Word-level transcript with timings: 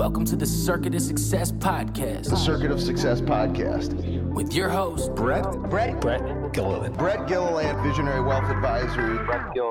Welcome 0.00 0.24
to 0.24 0.36
the 0.36 0.46
Circuit 0.46 0.94
of 0.94 1.02
Success 1.02 1.52
podcast 1.52 2.30
The 2.30 2.36
Circuit 2.36 2.70
of 2.70 2.80
Success 2.80 3.20
podcast. 3.20 3.92
with 4.32 4.54
your 4.54 4.70
host, 4.70 5.14
Brett, 5.14 5.44
Brett, 5.68 6.00
Brett 6.00 6.54
Gilliland. 6.54 6.96
Brett 6.96 7.28
Gilliland, 7.28 7.78
Visionary 7.86 8.22
Wealth 8.22 8.50
Advisory. 8.50 9.18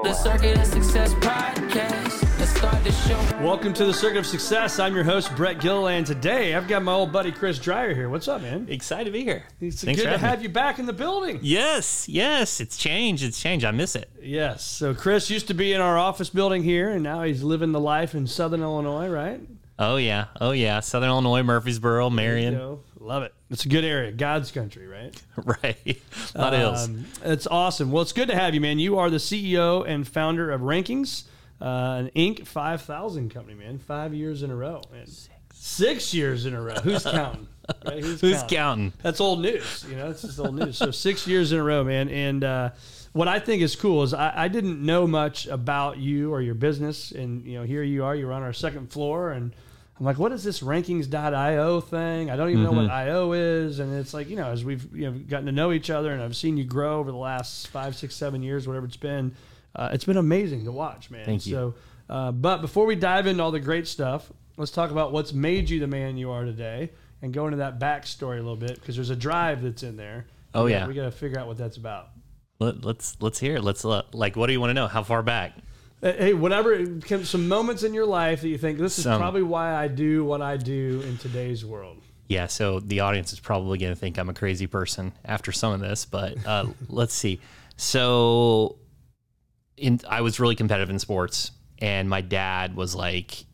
the 0.03 0.13
Circuit 0.13 0.59
of 0.59 0.67
Success 0.67 1.15
podcast. 1.15 2.21
Let's 2.37 2.55
start 2.55 2.83
the 2.83 2.91
show. 2.91 3.43
Welcome 3.43 3.73
to 3.73 3.85
the 3.85 3.93
Circuit 3.93 4.19
of 4.19 4.27
Success. 4.27 4.77
I'm 4.77 4.93
your 4.93 5.03
host, 5.03 5.35
Brett 5.35 5.59
Gilliland. 5.59 6.05
Today, 6.05 6.53
I've 6.53 6.67
got 6.67 6.83
my 6.83 6.93
old 6.93 7.11
buddy 7.11 7.31
Chris 7.31 7.57
Dreyer 7.57 7.95
here. 7.95 8.07
What's 8.07 8.27
up, 8.27 8.43
man? 8.43 8.67
Excited 8.69 9.05
to 9.05 9.11
be 9.11 9.23
here. 9.23 9.45
It's 9.59 9.83
Thanks 9.83 9.99
good 9.99 10.09
for 10.09 10.13
to 10.13 10.19
have 10.19 10.39
me. 10.39 10.43
you 10.43 10.49
back 10.49 10.77
in 10.77 10.85
the 10.85 10.93
building. 10.93 11.39
Yes, 11.41 12.07
yes, 12.07 12.61
it's 12.61 12.77
changed. 12.77 13.23
It's 13.23 13.41
changed. 13.41 13.65
I 13.65 13.71
miss 13.71 13.95
it. 13.95 14.11
Yes. 14.21 14.63
So 14.63 14.93
Chris 14.93 15.31
used 15.31 15.47
to 15.47 15.55
be 15.55 15.73
in 15.73 15.81
our 15.81 15.97
office 15.97 16.29
building 16.29 16.61
here, 16.61 16.91
and 16.91 17.01
now 17.01 17.23
he's 17.23 17.41
living 17.41 17.71
the 17.71 17.79
life 17.79 18.13
in 18.13 18.27
Southern 18.27 18.61
Illinois, 18.61 19.09
right? 19.09 19.41
Oh 19.81 19.95
yeah, 19.95 20.25
oh 20.41 20.51
yeah. 20.51 20.81
Southern 20.81 21.09
Illinois, 21.09 21.41
Murphysboro, 21.41 22.11
Marion. 22.11 22.79
love 22.99 23.23
it. 23.23 23.33
It's 23.49 23.63
a 23.65 23.69
good 23.69 23.85
area, 23.85 24.11
God's 24.11 24.51
country, 24.51 24.85
right? 24.87 25.19
Right, 25.63 26.01
a 26.35 26.37
lot 26.37 26.53
of 26.53 26.59
hills. 26.59 26.89
Um, 26.89 27.05
it's 27.23 27.47
awesome. 27.47 27.89
Well, 27.91 28.01
it's 28.01 28.11
good 28.11 28.27
to 28.27 28.35
have 28.35 28.53
you, 28.53 28.59
man. 28.59 28.77
You 28.77 28.99
are 28.99 29.09
the 29.09 29.17
CEO 29.17 29.87
and 29.87 30.05
founder 30.05 30.51
of 30.51 30.61
Rankings, 30.61 31.23
uh, 31.61 32.03
an 32.03 32.11
Inc. 32.13 32.45
5000 32.45 33.29
company, 33.33 33.55
man. 33.55 33.79
Five 33.79 34.13
years 34.13 34.43
in 34.43 34.51
a 34.51 34.55
row. 34.55 34.81
Man. 34.91 35.07
Six 35.53 36.13
years 36.13 36.45
in 36.45 36.53
a 36.53 36.61
row. 36.61 36.75
Who's 36.75 37.03
counting? 37.11 37.47
Right? 37.85 38.03
Who's 38.03 38.43
counting? 38.43 38.91
That's 39.01 39.21
old 39.21 39.41
news. 39.41 39.85
You 39.89 39.95
know, 39.95 40.09
it's 40.09 40.23
just 40.23 40.39
old 40.39 40.55
news. 40.55 40.77
So 40.77 40.91
six 40.91 41.25
years 41.25 41.53
in 41.53 41.57
a 41.59 41.63
row, 41.63 41.85
man. 41.85 42.09
And 42.09 42.43
uh, 42.43 42.69
what 43.13 43.29
I 43.29 43.39
think 43.39 43.61
is 43.61 43.77
cool 43.77 44.03
is 44.03 44.13
I, 44.13 44.33
I 44.35 44.47
didn't 44.49 44.85
know 44.85 45.07
much 45.07 45.47
about 45.47 45.97
you 45.97 46.33
or 46.33 46.41
your 46.41 46.55
business, 46.55 47.11
and 47.11 47.45
you 47.45 47.57
know, 47.57 47.63
here 47.63 47.83
you 47.83 48.03
are. 48.03 48.13
You're 48.13 48.33
on 48.33 48.43
our 48.43 48.53
second 48.53 48.91
floor, 48.91 49.31
and 49.31 49.53
I'm 49.99 50.05
like, 50.05 50.17
what 50.17 50.31
is 50.31 50.43
this 50.43 50.61
rankings.io 50.61 51.81
thing? 51.81 52.31
I 52.31 52.37
don't 52.37 52.49
even 52.49 52.63
know 52.63 52.71
what 52.71 52.89
IO 52.89 53.33
is. 53.33 53.79
And 53.79 53.93
it's 53.93 54.13
like, 54.13 54.29
you 54.29 54.37
know, 54.37 54.47
as 54.47 54.63
we've 54.63 54.87
you 54.95 55.11
know 55.11 55.17
gotten 55.17 55.45
to 55.47 55.51
know 55.51 55.73
each 55.73 55.89
other, 55.89 56.13
and 56.13 56.23
I've 56.23 56.37
seen 56.37 56.55
you 56.55 56.63
grow 56.63 56.99
over 56.99 57.11
the 57.11 57.17
last 57.17 57.67
five, 57.67 57.95
six, 57.97 58.15
seven 58.15 58.41
years, 58.41 58.65
whatever 58.65 58.85
it's 58.85 58.95
been. 58.95 59.35
Uh, 59.75 59.89
it's 59.91 60.05
been 60.05 60.17
amazing 60.17 60.63
to 60.65 60.71
watch, 60.71 61.11
man. 61.11 61.25
Thank 61.25 61.45
you. 61.45 61.53
So, 61.53 61.73
uh, 62.09 62.31
but 62.31 62.61
before 62.61 62.85
we 62.85 62.95
dive 62.95 63.27
into 63.27 63.43
all 63.43 63.51
the 63.51 63.59
great 63.59 63.87
stuff, 63.87 64.31
let's 64.55 64.71
talk 64.71 64.89
about 64.89 65.11
what's 65.11 65.33
made 65.33 65.69
you 65.69 65.81
the 65.81 65.87
man 65.87 66.17
you 66.17 66.31
are 66.31 66.45
today, 66.45 66.91
and 67.21 67.33
go 67.33 67.45
into 67.45 67.57
that 67.57 67.77
backstory 67.77 68.35
a 68.35 68.41
little 68.41 68.55
bit 68.55 68.75
because 68.75 68.95
there's 68.95 69.09
a 69.09 69.15
drive 69.17 69.61
that's 69.61 69.83
in 69.83 69.97
there. 69.97 70.25
Oh, 70.53 70.65
yeah. 70.67 70.87
we 70.87 70.93
got 70.93 71.03
to 71.03 71.11
figure 71.11 71.39
out 71.39 71.47
what 71.47 71.57
that's 71.57 71.77
about. 71.77 72.09
Let, 72.59 72.83
let's 72.83 73.17
let's 73.21 73.39
hear 73.39 73.57
it. 73.57 73.63
Let's 73.63 73.83
uh, 73.83 74.03
like, 74.13 74.37
what 74.37 74.47
do 74.47 74.53
you 74.53 74.61
want 74.61 74.69
to 74.69 74.73
know? 74.73 74.87
How 74.87 75.03
far 75.03 75.23
back? 75.23 75.53
Uh, 76.01 76.13
Hey, 76.13 76.33
whatever, 76.33 76.85
some 77.23 77.47
moments 77.47 77.83
in 77.83 77.93
your 77.93 78.05
life 78.05 78.41
that 78.41 78.49
you 78.49 78.57
think 78.57 78.79
this 78.79 78.97
is 78.97 79.03
Some. 79.03 79.19
probably 79.19 79.43
why 79.43 79.75
I 79.75 79.87
do 79.87 80.23
what 80.23 80.41
I 80.41 80.57
do 80.57 81.01
in 81.05 81.17
today's 81.17 81.65
world. 81.65 82.01
Yeah, 82.29 82.45
so 82.45 82.79
the 82.79 82.99
audience 82.99 83.33
is 83.33 83.39
probably 83.39 83.79
going 83.79 83.91
to 83.91 83.99
think 83.99 84.17
I'm 84.17 84.29
a 84.29 84.33
crazy 84.33 84.67
person 84.67 85.13
after 85.25 85.51
some 85.51 85.73
of 85.73 85.79
this, 85.79 86.05
but 86.05 86.37
uh, 86.45 86.67
let's 86.87 87.13
see. 87.13 87.41
So, 87.75 88.77
in 89.77 89.99
I 90.07 90.21
was 90.21 90.39
really 90.39 90.55
competitive 90.55 90.89
in 90.91 90.99
sports, 90.99 91.51
and 91.79 92.07
my 92.07 92.21
dad 92.21 92.75
was 92.75 92.93
like 92.93 93.45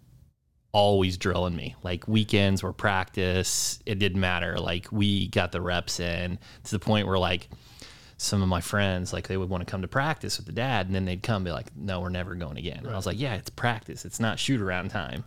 always 0.74 1.18
drilling 1.18 1.56
me. 1.56 1.74
Like 1.84 2.06
weekends 2.06 2.62
were 2.62 2.74
practice, 2.74 3.80
it 3.86 3.98
didn't 3.98 4.20
matter. 4.20 4.60
Like 4.60 4.92
we 4.92 5.30
got 5.30 5.54
the 5.54 5.62
reps 5.62 6.02
in 6.02 6.38
to 6.66 6.72
the 6.72 6.80
point 6.80 7.08
where 7.08 7.18
like 7.18 7.48
some 8.18 8.42
of 8.42 8.48
my 8.48 8.62
friends 8.62 9.12
like 9.12 9.28
they 9.28 9.38
would 9.38 9.50
want 9.50 9.66
to 9.66 9.70
come 9.70 9.82
to 9.82 9.88
practice 9.88 10.38
with 10.38 10.46
the 10.46 10.52
dad, 10.54 10.86
and 10.88 10.96
then 10.96 11.06
they'd 11.06 11.22
come 11.24 11.44
be 11.44 11.52
like, 11.52 11.76
"No, 11.76 12.00
we're 12.02 12.10
never 12.10 12.36
going 12.36 12.58
again." 12.58 12.80
And 12.80 12.90
I 12.90 12.96
was 12.96 13.06
like, 13.06 13.20
"Yeah, 13.20 13.36
it's 13.36 13.50
practice. 13.50 14.06
It's 14.06 14.20
not 14.20 14.40
shoot 14.40 14.62
around 14.62 14.90
time." 14.90 15.24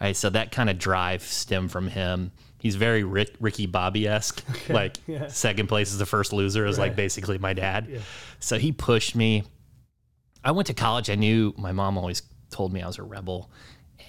Right, 0.00 0.16
so 0.16 0.30
that 0.30 0.50
kind 0.50 0.68
of 0.68 0.78
drive 0.78 1.22
stemmed 1.22 1.70
from 1.70 1.86
him. 1.88 2.32
He's 2.58 2.74
very 2.76 3.04
Rick, 3.04 3.34
Ricky 3.40 3.66
Bobby 3.66 4.06
esque. 4.08 4.42
Like 4.68 4.96
yeah. 5.06 5.28
second 5.28 5.68
place 5.68 5.92
is 5.92 5.98
the 5.98 6.06
first 6.06 6.32
loser 6.32 6.64
is 6.66 6.76
Right. 6.78 6.88
like 6.88 6.96
basically 6.96 7.38
my 7.38 7.52
dad. 7.52 8.00
So 8.40 8.58
he 8.58 8.72
pushed 8.72 9.14
me. 9.14 9.44
I 10.44 10.50
went 10.52 10.66
to 10.68 10.74
college. 10.74 11.08
I 11.10 11.14
knew 11.14 11.54
my 11.56 11.70
mom 11.72 11.96
always 11.98 12.22
told 12.50 12.72
me 12.72 12.82
I 12.82 12.86
was 12.86 12.98
a 12.98 13.02
rebel, 13.02 13.50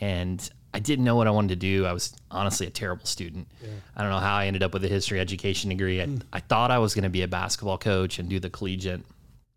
and 0.01 0.47
I 0.73 0.79
didn't 0.79 1.06
know 1.06 1.16
what 1.16 1.28
I 1.28 1.31
wanted 1.31 1.50
to 1.50 1.56
do. 1.56 1.85
I 1.85 1.94
was 1.94 2.16
honestly 2.31 2.66
a 2.66 2.72
terrible 2.72 3.06
student. 3.06 3.47
I 3.95 4.01
don't 4.01 4.11
know 4.11 4.17
how 4.17 4.35
I 4.35 4.47
ended 4.47 4.63
up 4.63 4.73
with 4.73 4.84
a 4.84 4.88
history 4.88 5.19
education 5.19 5.69
degree. 5.69 6.01
I, 6.01 6.06
hmm. 6.06 6.17
I 6.31 6.39
thought 6.39 6.72
I 6.72 6.79
was 6.79 6.95
going 6.95 7.03
to 7.03 7.09
be 7.09 7.22
a 7.22 7.28
basketball 7.28 7.78
coach 7.78 8.17
and 8.17 8.28
do 8.28 8.39
the 8.39 8.50
collegiate 8.50 9.01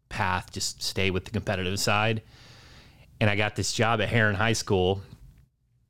path, 0.09 0.53
just 0.53 0.83
stay 0.83 1.11
with 1.11 1.25
the 1.25 1.31
competitive 1.31 1.81
side. 1.81 2.23
And 3.21 3.31
I 3.31 3.37
got 3.37 3.57
this 3.57 3.73
job 3.73 4.01
at 4.03 4.11
Herrin 4.11 4.35
High 4.35 4.53
School, 4.53 5.01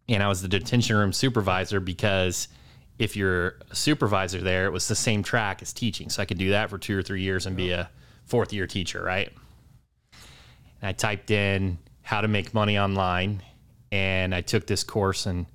and 0.09 0.23
I 0.23 0.29
was 0.29 0.43
the 0.43 0.49
detention 0.49 0.97
room 0.97 1.13
supervisor 1.13 1.81
because 1.81 2.47
if 2.99 3.17
you're 3.17 3.57
a 3.71 3.75
supervisor 3.75 4.41
there, 4.41 4.67
it 4.67 4.73
was 4.73 4.87
the 4.87 4.95
same 4.95 5.23
track 5.23 5.61
as 5.61 5.73
teaching. 5.73 6.09
So 6.09 6.23
I 6.23 6.25
could 6.25 6.39
do 6.39 6.51
that 6.51 6.71
for 6.71 6.79
two 6.79 6.97
or 6.97 7.03
three 7.03 7.23
years 7.23 7.47
and 7.47 7.57
be 7.57 7.73
a 7.73 7.91
fourth 8.25 8.53
year 8.53 8.67
teacher, 8.67 9.03
right? 9.03 9.33
And 10.81 10.89
I 10.89 10.93
typed 10.93 11.31
in 11.31 11.79
how 12.03 12.21
to 12.21 12.29
make 12.29 12.55
money 12.55 12.79
online, 12.79 13.43
and 13.93 14.35
I 14.35 14.41
took 14.41 14.67
this 14.67 14.83
course. 14.85 15.27
And 15.27 15.47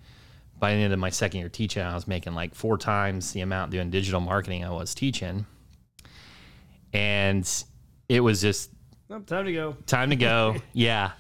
by 0.59 0.73
the 0.75 0.79
end 0.81 0.93
of 0.93 0.99
my 0.99 1.09
second 1.09 1.39
year 1.39 1.49
teaching, 1.49 1.83
I 1.83 1.93
was 1.95 2.07
making 2.07 2.33
like 2.33 2.53
four 2.55 2.77
times 2.77 3.31
the 3.33 3.41
amount 3.41 3.71
doing 3.71 3.89
digital 3.89 4.19
marketing 4.21 4.63
I 4.65 4.69
was 4.71 4.93
teaching. 4.95 5.45
And 6.93 7.47
it 8.09 8.19
was 8.19 8.41
just 8.41 8.69
Oh, 9.09 9.19
time 9.19 9.45
to 9.45 9.53
go. 9.53 9.75
time 9.87 10.09
to 10.11 10.15
go. 10.15 10.55
yeah. 10.73 11.11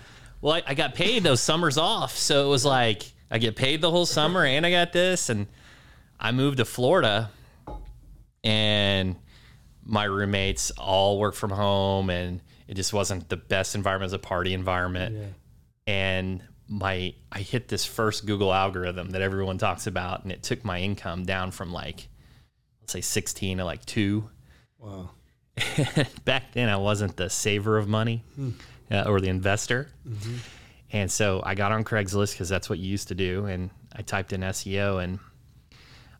Well, 0.41 0.53
I, 0.55 0.63
I 0.67 0.73
got 0.75 0.95
paid 0.95 1.23
those 1.23 1.41
summers 1.41 1.77
off. 1.77 2.15
So 2.17 2.45
it 2.45 2.49
was 2.49 2.63
like 2.65 3.03
I 3.29 3.37
get 3.37 3.55
paid 3.55 3.81
the 3.81 3.91
whole 3.91 4.05
summer 4.05 4.45
and 4.45 4.65
I 4.65 4.71
got 4.71 4.93
this. 4.93 5.29
And 5.29 5.47
I 6.19 6.31
moved 6.31 6.57
to 6.57 6.65
Florida 6.65 7.29
and 8.43 9.15
my 9.83 10.03
roommates 10.05 10.71
all 10.71 11.19
work 11.19 11.35
from 11.35 11.49
home 11.51 12.09
and 12.09 12.41
it 12.67 12.75
just 12.75 12.93
wasn't 12.93 13.27
the 13.29 13.37
best 13.37 13.75
environment 13.75 14.09
as 14.09 14.13
a 14.13 14.19
party 14.19 14.53
environment. 14.53 15.33
And 15.87 16.41
my 16.71 17.13
I 17.31 17.39
hit 17.39 17.67
this 17.67 17.85
first 17.85 18.25
Google 18.25 18.53
algorithm 18.53 19.11
that 19.11 19.21
everyone 19.21 19.57
talks 19.57 19.85
about 19.87 20.23
and 20.23 20.31
it 20.31 20.41
took 20.41 20.63
my 20.65 20.79
income 20.79 21.25
down 21.25 21.51
from 21.51 21.71
like 21.71 22.07
let's 22.79 22.93
say 22.93 23.01
16 23.01 23.57
to 23.59 23.65
like 23.65 23.85
2 23.85 24.27
Wow. 24.79 25.11
back 26.25 26.53
then 26.53 26.69
I 26.69 26.77
wasn't 26.77 27.17
the 27.17 27.29
saver 27.29 27.77
of 27.77 27.87
money 27.87 28.23
uh, 28.89 29.03
or 29.05 29.19
the 29.21 29.27
investor. 29.29 29.89
And 30.91 31.11
so 31.11 31.41
I 31.45 31.55
got 31.55 31.71
on 31.71 31.83
Craigslist 31.83 32.33
because 32.33 32.49
that's 32.49 32.69
what 32.69 32.79
you 32.79 32.89
used 32.89 33.09
to 33.09 33.15
do. 33.15 33.45
And 33.45 33.69
I 33.95 34.01
typed 34.01 34.33
in 34.33 34.41
SEO 34.41 35.03
and 35.03 35.19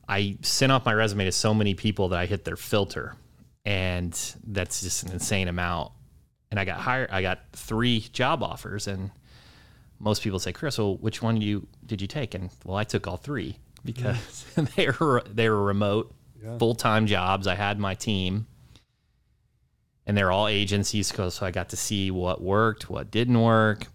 I 0.08 0.38
sent 0.42 0.72
off 0.72 0.86
my 0.86 0.94
resume 0.94 1.26
to 1.26 1.32
so 1.32 1.54
many 1.54 1.74
people 1.74 2.10
that 2.10 2.20
I 2.20 2.26
hit 2.26 2.46
their 2.46 2.56
filter. 2.56 3.16
And 3.66 4.14
that's 4.46 4.82
just 4.82 5.04
an 5.04 5.12
insane 5.12 5.48
amount. 5.48 5.92
And 6.52 6.60
I 6.60 6.66
got 6.66 6.80
hired, 6.80 7.10
I 7.10 7.22
got 7.22 7.40
three 7.54 8.02
job 8.14 8.44
offers. 8.44 8.88
And 8.88 9.12
most 10.02 10.22
people 10.24 10.40
say, 10.40 10.52
Chris, 10.52 10.78
well, 10.78 10.98
which 10.98 11.22
one 11.22 11.40
you, 11.40 11.68
did 11.86 12.02
you 12.02 12.08
take? 12.08 12.34
And 12.34 12.50
well, 12.66 12.78
I 12.78 12.84
took 12.84 13.08
all 13.08 13.18
three 13.18 13.58
because 13.86 14.46
they 14.76 14.90
were, 15.00 15.24
they 15.32 15.48
were 15.50 15.64
remote, 15.64 16.14
full 16.58 16.76
time 16.76 17.06
jobs. 17.08 17.46
I 17.48 17.56
had 17.56 17.80
my 17.80 17.94
team 17.96 18.48
and 20.08 20.18
they're 20.18 20.32
all 20.32 20.48
agencies 20.48 21.08
so 21.08 21.46
i 21.46 21.52
got 21.52 21.70
to 21.70 21.78
see 21.78 22.10
what 22.12 22.42
worked 22.42 22.90
what 22.90 23.12
didn't 23.12 23.40
work 23.40 23.86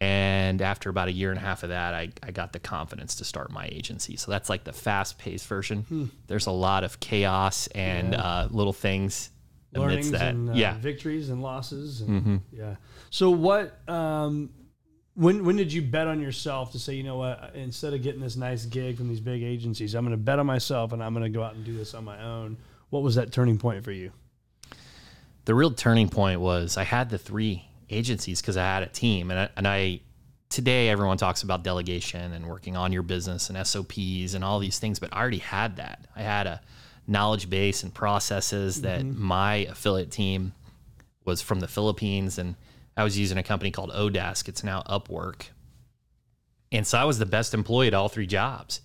and 0.00 0.60
after 0.62 0.90
about 0.90 1.08
a 1.08 1.12
year 1.12 1.30
and 1.30 1.38
a 1.38 1.42
half 1.42 1.62
of 1.62 1.70
that 1.70 1.94
i, 1.94 2.10
I 2.22 2.30
got 2.30 2.52
the 2.52 2.58
confidence 2.58 3.16
to 3.16 3.24
start 3.24 3.50
my 3.50 3.66
agency 3.72 4.16
so 4.16 4.30
that's 4.30 4.48
like 4.50 4.64
the 4.64 4.74
fast-paced 4.74 5.46
version 5.46 6.10
there's 6.26 6.46
a 6.46 6.52
lot 6.52 6.84
of 6.84 7.00
chaos 7.00 7.66
and 7.68 8.14
uh, 8.14 8.48
little 8.50 8.74
things 8.74 9.30
Learnings 9.72 10.08
amidst 10.08 10.12
that 10.12 10.34
and 10.34 10.50
uh, 10.50 10.52
yeah 10.54 10.72
Mm-hmm. 10.72 10.80
victories 10.80 11.30
and 11.30 11.42
losses. 11.42 12.00
And, 12.02 12.40
Yeah. 12.52 12.76
So 13.10 13.30
what? 13.30 13.78
Um, 13.88 14.50
when 15.18 15.44
when 15.44 15.56
did 15.56 15.72
you 15.72 15.82
bet 15.82 16.06
on 16.06 16.20
yourself 16.20 16.72
to 16.72 16.78
say, 16.78 16.94
you 16.94 17.02
know 17.02 17.16
what? 17.16 17.52
Instead 17.54 17.94
of 17.94 18.02
getting 18.02 18.20
this 18.20 18.36
nice 18.36 18.64
gig 18.64 18.96
from 18.96 19.08
these 19.08 19.20
big 19.20 19.42
agencies, 19.42 19.94
I'm 19.94 20.04
going 20.04 20.16
to 20.16 20.22
bet 20.22 20.38
on 20.38 20.46
myself 20.46 20.92
and 20.92 21.02
I'm 21.02 21.12
going 21.12 21.24
to 21.24 21.36
go 21.36 21.42
out 21.42 21.54
and 21.54 21.64
do 21.64 21.76
this 21.76 21.94
on 21.94 22.04
my 22.04 22.22
own. 22.22 22.56
What 22.90 23.02
was 23.02 23.16
that 23.16 23.32
turning 23.32 23.58
point 23.58 23.84
for 23.84 23.92
you? 23.92 24.12
the 25.48 25.54
real 25.54 25.70
turning 25.70 26.10
point 26.10 26.38
was 26.42 26.76
I 26.76 26.84
had 26.84 27.08
the 27.08 27.16
three 27.16 27.64
agencies 27.88 28.42
because 28.42 28.58
I 28.58 28.64
had 28.64 28.82
a 28.82 28.86
team, 28.86 29.30
and 29.30 29.40
I, 29.40 29.48
and 29.56 29.66
I 29.66 30.00
today 30.50 30.90
everyone 30.90 31.16
talks 31.16 31.42
about 31.42 31.62
delegation 31.62 32.34
and 32.34 32.46
working 32.46 32.76
on 32.76 32.92
your 32.92 33.02
business 33.02 33.48
and 33.48 33.66
SOPs 33.66 34.34
and 34.34 34.44
all 34.44 34.58
these 34.58 34.78
things, 34.78 34.98
but 34.98 35.08
I 35.10 35.18
already 35.18 35.38
had 35.38 35.76
that. 35.76 36.06
I 36.14 36.20
had 36.20 36.46
a 36.46 36.60
knowledge 37.06 37.48
base 37.48 37.82
and 37.82 37.94
processes 37.94 38.82
that 38.82 39.00
mm-hmm. 39.00 39.22
my 39.22 39.54
affiliate 39.70 40.10
team 40.10 40.52
was 41.24 41.40
from 41.40 41.60
the 41.60 41.68
Philippines, 41.68 42.36
and 42.36 42.54
I 42.98 43.04
was 43.04 43.16
using 43.18 43.38
a 43.38 43.42
company 43.42 43.70
called 43.70 43.90
Odesk. 43.92 44.48
It's 44.48 44.62
now 44.62 44.82
Upwork, 44.88 45.46
and 46.72 46.86
so 46.86 46.98
I 46.98 47.04
was 47.04 47.18
the 47.18 47.26
best 47.26 47.54
employee 47.54 47.86
at 47.86 47.94
all 47.94 48.08
three 48.10 48.26
jobs 48.26 48.82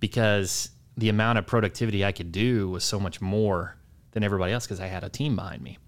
because 0.00 0.70
the 0.96 1.08
amount 1.08 1.38
of 1.38 1.46
productivity 1.46 2.04
I 2.04 2.12
could 2.12 2.32
do 2.32 2.70
was 2.70 2.84
so 2.84 2.98
much 2.98 3.20
more 3.20 3.76
than 4.12 4.22
everybody 4.22 4.52
else 4.52 4.64
because 4.66 4.80
I 4.80 4.86
had 4.86 5.04
a 5.04 5.08
team 5.08 5.36
behind 5.36 5.62
me. 5.62 5.78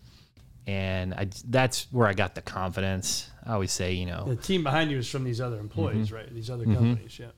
And 0.67 1.14
I, 1.14 1.29
that's 1.46 1.87
where 1.90 2.06
I 2.06 2.12
got 2.12 2.35
the 2.35 2.43
confidence. 2.43 3.31
I 3.46 3.55
always 3.55 3.73
say, 3.73 3.94
you 3.94 4.05
know, 4.05 4.25
The 4.29 4.37
team 4.37 4.62
behind 4.62 4.90
you 4.90 4.99
is 4.99 5.08
from 5.08 5.25
these 5.25 5.40
other 5.40 5.58
employees, 5.58 6.08
Mm-hmm. 6.08 6.14
right? 6.14 6.35
These 6.35 6.50
other 6.50 6.64
companies. 6.67 7.19
Yeah. 7.19 7.29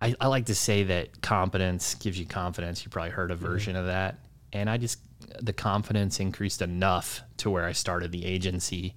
I, 0.00 0.14
I 0.18 0.28
like 0.28 0.46
to 0.46 0.54
say 0.54 0.84
that 0.84 1.20
competence 1.20 1.94
gives 1.96 2.18
you 2.18 2.24
confidence. 2.24 2.84
You 2.84 2.90
probably 2.90 3.10
heard 3.10 3.30
a 3.30 3.36
version 3.36 3.76
of 3.76 3.84
that. 3.86 4.18
And 4.54 4.70
I 4.70 4.78
just, 4.78 4.98
the 5.40 5.52
confidence 5.52 6.20
increased 6.20 6.62
enough 6.62 7.22
to 7.38 7.50
where 7.50 7.64
I 7.64 7.72
started 7.72 8.12
the 8.12 8.24
agency. 8.24 8.94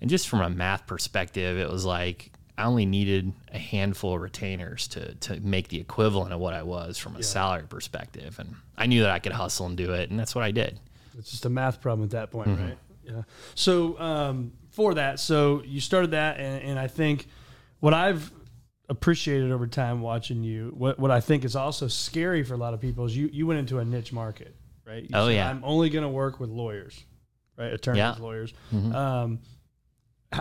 And 0.00 0.10
just 0.10 0.28
from 0.28 0.40
a 0.40 0.50
math 0.50 0.86
perspective, 0.86 1.58
it 1.58 1.70
was 1.70 1.84
like 1.84 2.32
I 2.58 2.64
only 2.64 2.86
needed 2.86 3.32
a 3.52 3.58
handful 3.58 4.14
of 4.14 4.22
retainers 4.22 4.88
to, 4.88 5.14
to 5.14 5.40
make 5.40 5.68
the 5.68 5.80
equivalent 5.80 6.32
of 6.32 6.40
what 6.40 6.54
I 6.54 6.62
was 6.62 6.98
from 6.98 7.16
a 7.16 7.22
salary 7.22 7.66
perspective. 7.68 8.38
And 8.38 8.56
I 8.76 8.86
knew 8.86 9.02
that 9.02 9.10
I 9.10 9.18
could 9.18 9.32
hustle 9.32 9.66
and 9.66 9.76
do 9.76 9.92
it. 9.92 10.10
And 10.10 10.18
that's 10.18 10.34
what 10.34 10.44
I 10.44 10.50
did. 10.50 10.80
It's 11.18 11.30
just 11.30 11.44
a 11.44 11.50
math 11.50 11.80
problem 11.80 12.04
at 12.04 12.10
that 12.10 12.30
point, 12.30 12.48
right? 12.48 12.78
Yeah. 13.04 13.22
So 13.54 13.98
um, 14.00 14.52
for 14.70 14.94
that, 14.94 15.20
so 15.20 15.62
you 15.64 15.80
started 15.80 16.10
that, 16.10 16.38
and, 16.38 16.62
and 16.62 16.78
I 16.78 16.88
think 16.88 17.28
what 17.80 17.94
I've 17.94 18.32
appreciated 18.88 19.52
over 19.52 19.66
time 19.66 20.00
watching 20.00 20.42
you, 20.42 20.72
what 20.76 20.98
what 20.98 21.10
I 21.10 21.20
think 21.20 21.44
is 21.44 21.54
also 21.54 21.88
scary 21.88 22.42
for 22.42 22.54
a 22.54 22.56
lot 22.56 22.74
of 22.74 22.80
people 22.80 23.04
is 23.04 23.16
you 23.16 23.28
you 23.32 23.46
went 23.46 23.60
into 23.60 23.78
a 23.78 23.84
niche 23.84 24.12
market, 24.12 24.55
right? 24.86 25.02
You 25.02 25.08
Oh, 25.14 25.26
said, 25.26 25.34
yeah. 25.34 25.50
I'm 25.50 25.62
only 25.64 25.90
going 25.90 26.04
to 26.04 26.08
work 26.08 26.38
with 26.40 26.50
lawyers, 26.50 27.04
right? 27.58 27.72
Attorneys, 27.72 27.98
Yeah. 27.98 28.12
Mm-hmm. 28.12 28.22
lawyers. 28.22 28.54
Um, 28.94 29.38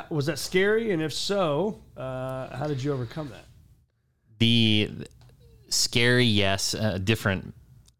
was 0.10 0.26
that 0.28 0.40
scary? 0.40 0.92
And 0.92 1.02
if 1.02 1.14
so, 1.14 1.80
uh, 1.98 2.56
how 2.56 2.68
did 2.68 2.84
you 2.84 2.94
overcome 2.94 3.30
that? 3.30 3.46
the 4.40 4.90
scary 5.70 6.26
yes 6.26 6.76
uh, 6.76 6.98
different 7.02 7.54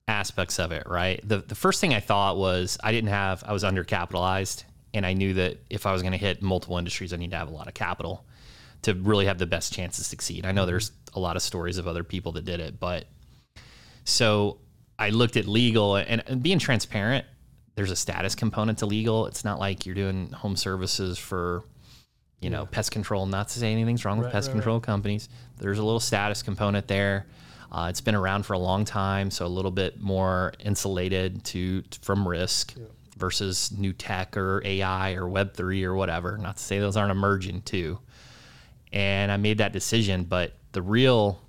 aspects 0.08 0.60
of 0.60 0.74
it 0.74 0.84
right 0.86 1.20
the, 1.28 1.38
the 1.38 1.56
first 1.56 1.80
thing 1.80 1.94
i 1.94 2.00
thought 2.02 2.36
was 2.38 2.78
i 2.84 2.92
didn't 2.92 3.10
have 3.10 3.42
i 3.48 3.54
was 3.54 3.64
undercapitalized 3.64 4.66
and 4.94 5.06
i 5.06 5.14
knew 5.14 5.34
that 5.34 5.58
if 5.70 5.86
i 5.86 5.94
was 5.94 6.02
going 6.02 6.12
to 6.12 6.18
hit 6.18 6.42
multiple 6.42 6.78
industries 6.78 7.14
i 7.14 7.16
need 7.16 7.32
to 7.32 7.38
have 7.38 7.48
a 7.48 7.54
lot 7.54 7.68
of 7.70 7.74
capital 7.74 8.26
to 8.82 8.94
really 8.96 9.26
have 9.26 9.38
the 9.38 9.46
best 9.46 9.72
chance 9.74 9.96
to 9.96 10.04
succeed 10.04 10.46
i 10.46 10.52
know 10.52 10.66
there's 10.66 10.92
a 11.14 11.20
lot 11.22 11.38
of 11.38 11.42
stories 11.42 11.78
of 11.78 11.88
other 11.88 12.04
people 12.04 12.34
that 12.34 12.44
did 12.44 12.60
it 12.60 12.80
but 12.82 13.06
so 14.04 14.58
i 15.00 15.10
looked 15.10 15.38
at 15.38 15.48
legal 15.48 15.96
and, 15.96 16.24
and 16.28 16.42
being 16.44 16.60
transparent 16.60 17.26
there's 17.76 17.92
a 17.92 17.96
status 17.96 18.36
component 18.36 18.80
to 18.80 18.86
legal 18.86 19.26
it's 19.28 19.44
not 19.44 19.60
like 19.60 19.86
you're 19.86 19.96
doing 19.96 20.32
home 20.32 20.56
services 20.56 21.18
for 21.18 21.64
you 22.46 22.52
know, 22.52 22.66
pest 22.68 22.92
control. 22.92 23.26
Not 23.26 23.48
to 23.50 23.60
say 23.60 23.72
anything's 23.72 24.06
wrong 24.06 24.18
with 24.18 24.26
Right, 24.26 24.34
pest 24.34 24.50
right, 24.50 24.54
control 24.54 24.80
companies. 24.80 25.30
There's 25.58 25.80
a 25.80 25.84
little 25.84 26.00
status 26.00 26.44
component 26.44 26.88
there. 26.88 27.26
Uh, 27.72 27.88
it's 27.90 28.02
been 28.02 28.14
around 28.14 28.46
for 28.46 28.54
a 28.54 28.60
long 28.60 28.86
time, 28.86 29.32
so 29.32 29.46
a 29.46 29.48
little 29.48 29.72
bit 29.72 30.00
more 30.00 30.54
insulated 30.60 31.44
to 31.46 31.84
from 32.02 32.28
risk 32.28 32.76
versus 33.18 33.72
new 33.72 33.94
tech 33.94 34.38
or 34.38 34.62
AI 34.64 35.16
or 35.16 35.28
Web 35.28 35.56
three 35.56 35.84
or 35.84 35.96
whatever. 35.96 36.38
Not 36.38 36.58
to 36.58 36.64
say 36.64 36.80
those 36.80 36.96
aren't 36.96 37.12
emerging 37.12 37.64
too. 37.64 38.00
And 38.94 39.32
I 39.32 39.38
made 39.38 39.58
that 39.58 39.74
decision, 39.74 40.24
but 40.24 40.54
the 40.72 40.82
real 40.82 41.42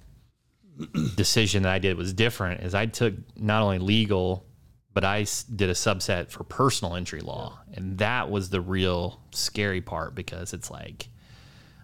decision 1.14 1.62
that 1.62 1.73
I 1.73 1.78
did 1.78 1.96
was 1.96 2.12
different. 2.12 2.62
Is 2.62 2.75
I 2.75 2.87
took 2.87 3.14
not 3.37 3.62
only 3.62 3.78
legal, 3.78 4.46
but 4.94 5.05
I 5.05 5.26
did 5.55 5.70
a 5.70 5.75
subset 5.75 6.31
for 6.31 6.44
personal 6.44 6.94
injury 6.94 7.20
law, 7.20 7.61
and 7.75 7.99
that 7.99 8.31
was 8.31 8.50
the 8.50 8.61
real 8.61 9.20
scary 9.32 9.81
part 9.81 10.14
because 10.14 10.52
it's 10.52 10.70
like 10.70 11.08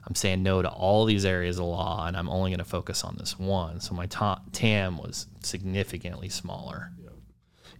I'm 0.07 0.15
saying 0.15 0.43
no 0.43 0.63
to 0.63 0.69
all 0.69 1.05
these 1.05 1.25
areas 1.25 1.59
of 1.59 1.67
law, 1.67 2.07
and 2.07 2.17
I'm 2.17 2.29
only 2.29 2.51
going 2.51 2.59
to 2.59 2.65
focus 2.65 3.05
on 3.05 3.17
this 3.19 3.39
one. 3.39 3.81
So 3.81 3.95
my 3.95 4.07
ta- 4.07 4.43
TAM 4.53 4.99
was 4.99 5.27
significantly 5.43 6.29
smaller. 6.29 6.93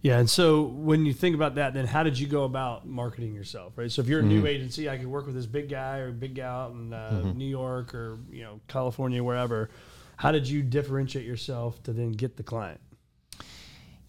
Yeah, 0.03 0.19
and 0.19 0.29
so 0.29 0.63
when 0.63 1.05
you 1.05 1.13
think 1.13 1.33
about 1.33 1.55
that, 1.55 1.73
then 1.73 1.87
how 1.87 2.03
did 2.03 2.19
you 2.19 2.27
go 2.27 2.43
about 2.43 2.85
marketing 2.85 3.33
yourself, 3.33 3.77
right? 3.77 3.89
So 3.89 4.01
if 4.01 4.09
you're 4.09 4.19
a 4.19 4.23
new 4.23 4.45
agency, 4.45 4.89
I 4.89 4.97
could 4.97 5.07
work 5.07 5.25
with 5.25 5.33
this 5.33 5.45
big 5.45 5.69
guy 5.69 5.99
or 5.99 6.11
big 6.11 6.35
gal 6.35 6.59
out 6.59 6.71
in 6.71 6.91
uh, 6.91 7.31
New 7.33 7.47
York 7.47 7.95
or 7.95 8.19
you 8.29 8.43
know 8.43 8.59
California, 8.67 9.23
wherever. 9.23 9.69
How 10.17 10.31
did 10.31 10.47
you 10.47 10.61
differentiate 10.61 11.25
yourself 11.25 11.81
to 11.83 11.93
then 11.93 12.11
get 12.11 12.37
the 12.37 12.43
client? 12.43 12.79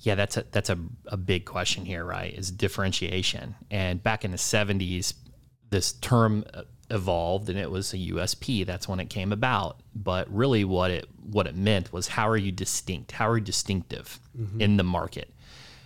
Yeah, 0.00 0.14
that's 0.14 0.36
a 0.36 0.44
that's 0.50 0.68
a, 0.68 0.78
a 1.06 1.16
big 1.16 1.46
question 1.46 1.86
here, 1.86 2.04
right? 2.04 2.32
Is 2.32 2.50
differentiation. 2.50 3.54
And 3.70 4.02
back 4.02 4.24
in 4.24 4.32
the 4.32 4.36
'70s, 4.36 5.14
this 5.70 5.92
term 5.92 6.44
uh, 6.52 6.62
evolved, 6.90 7.48
and 7.48 7.58
it 7.58 7.70
was 7.70 7.94
a 7.94 7.96
USP. 7.96 8.66
That's 8.66 8.86
when 8.86 9.00
it 9.00 9.08
came 9.08 9.32
about. 9.32 9.80
But 9.94 10.32
really, 10.32 10.64
what 10.64 10.90
it 10.90 11.08
what 11.22 11.46
it 11.46 11.56
meant 11.56 11.92
was 11.92 12.08
how 12.08 12.28
are 12.28 12.36
you 12.36 12.52
distinct? 12.52 13.12
How 13.12 13.28
are 13.28 13.38
you 13.38 13.44
distinctive 13.44 14.20
in 14.58 14.76
the 14.76 14.84
market? 14.84 15.32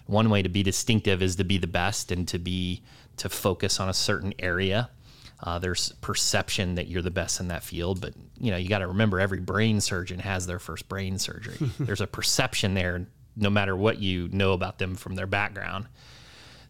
One 0.07 0.31
way 0.31 0.43
to 0.43 0.49
be 0.49 0.63
distinctive 0.63 1.23
is 1.23 1.37
to 1.37 1.45
be 1.45 1.59
the 1.59 1.67
best 1.67 2.11
and 2.11 2.27
to 2.29 2.39
be 2.39 2.83
to 3.19 3.29
focus 3.29 3.79
on 3.79 3.89
a 3.89 3.95
certain 3.95 4.33
area. 4.39 4.91
Uh, 5.41 5.59
there's 5.59 5.93
perception 6.01 6.75
that 6.75 6.89
you're 6.89 7.03
the 7.03 7.11
best 7.11 7.39
in 7.39 7.49
that 7.49 7.63
field, 7.63 8.01
but 8.01 8.13
you 8.41 8.51
know 8.51 8.57
you 8.57 8.69
got 8.69 8.79
to 8.79 8.89
remember 8.89 9.21
every 9.21 9.41
brain 9.41 9.81
surgeon 9.81 10.19
has 10.19 10.47
their 10.47 10.59
first 10.59 10.89
brain 10.89 11.19
surgery. 11.19 11.57
there's 11.81 12.01
a 12.01 12.07
perception 12.07 12.75
there, 12.75 13.07
no 13.37 13.49
matter 13.49 13.77
what 13.77 13.99
you 14.01 14.29
know 14.33 14.53
about 14.53 14.79
them 14.79 14.97
from 14.97 15.15
their 15.15 15.27
background. 15.27 15.87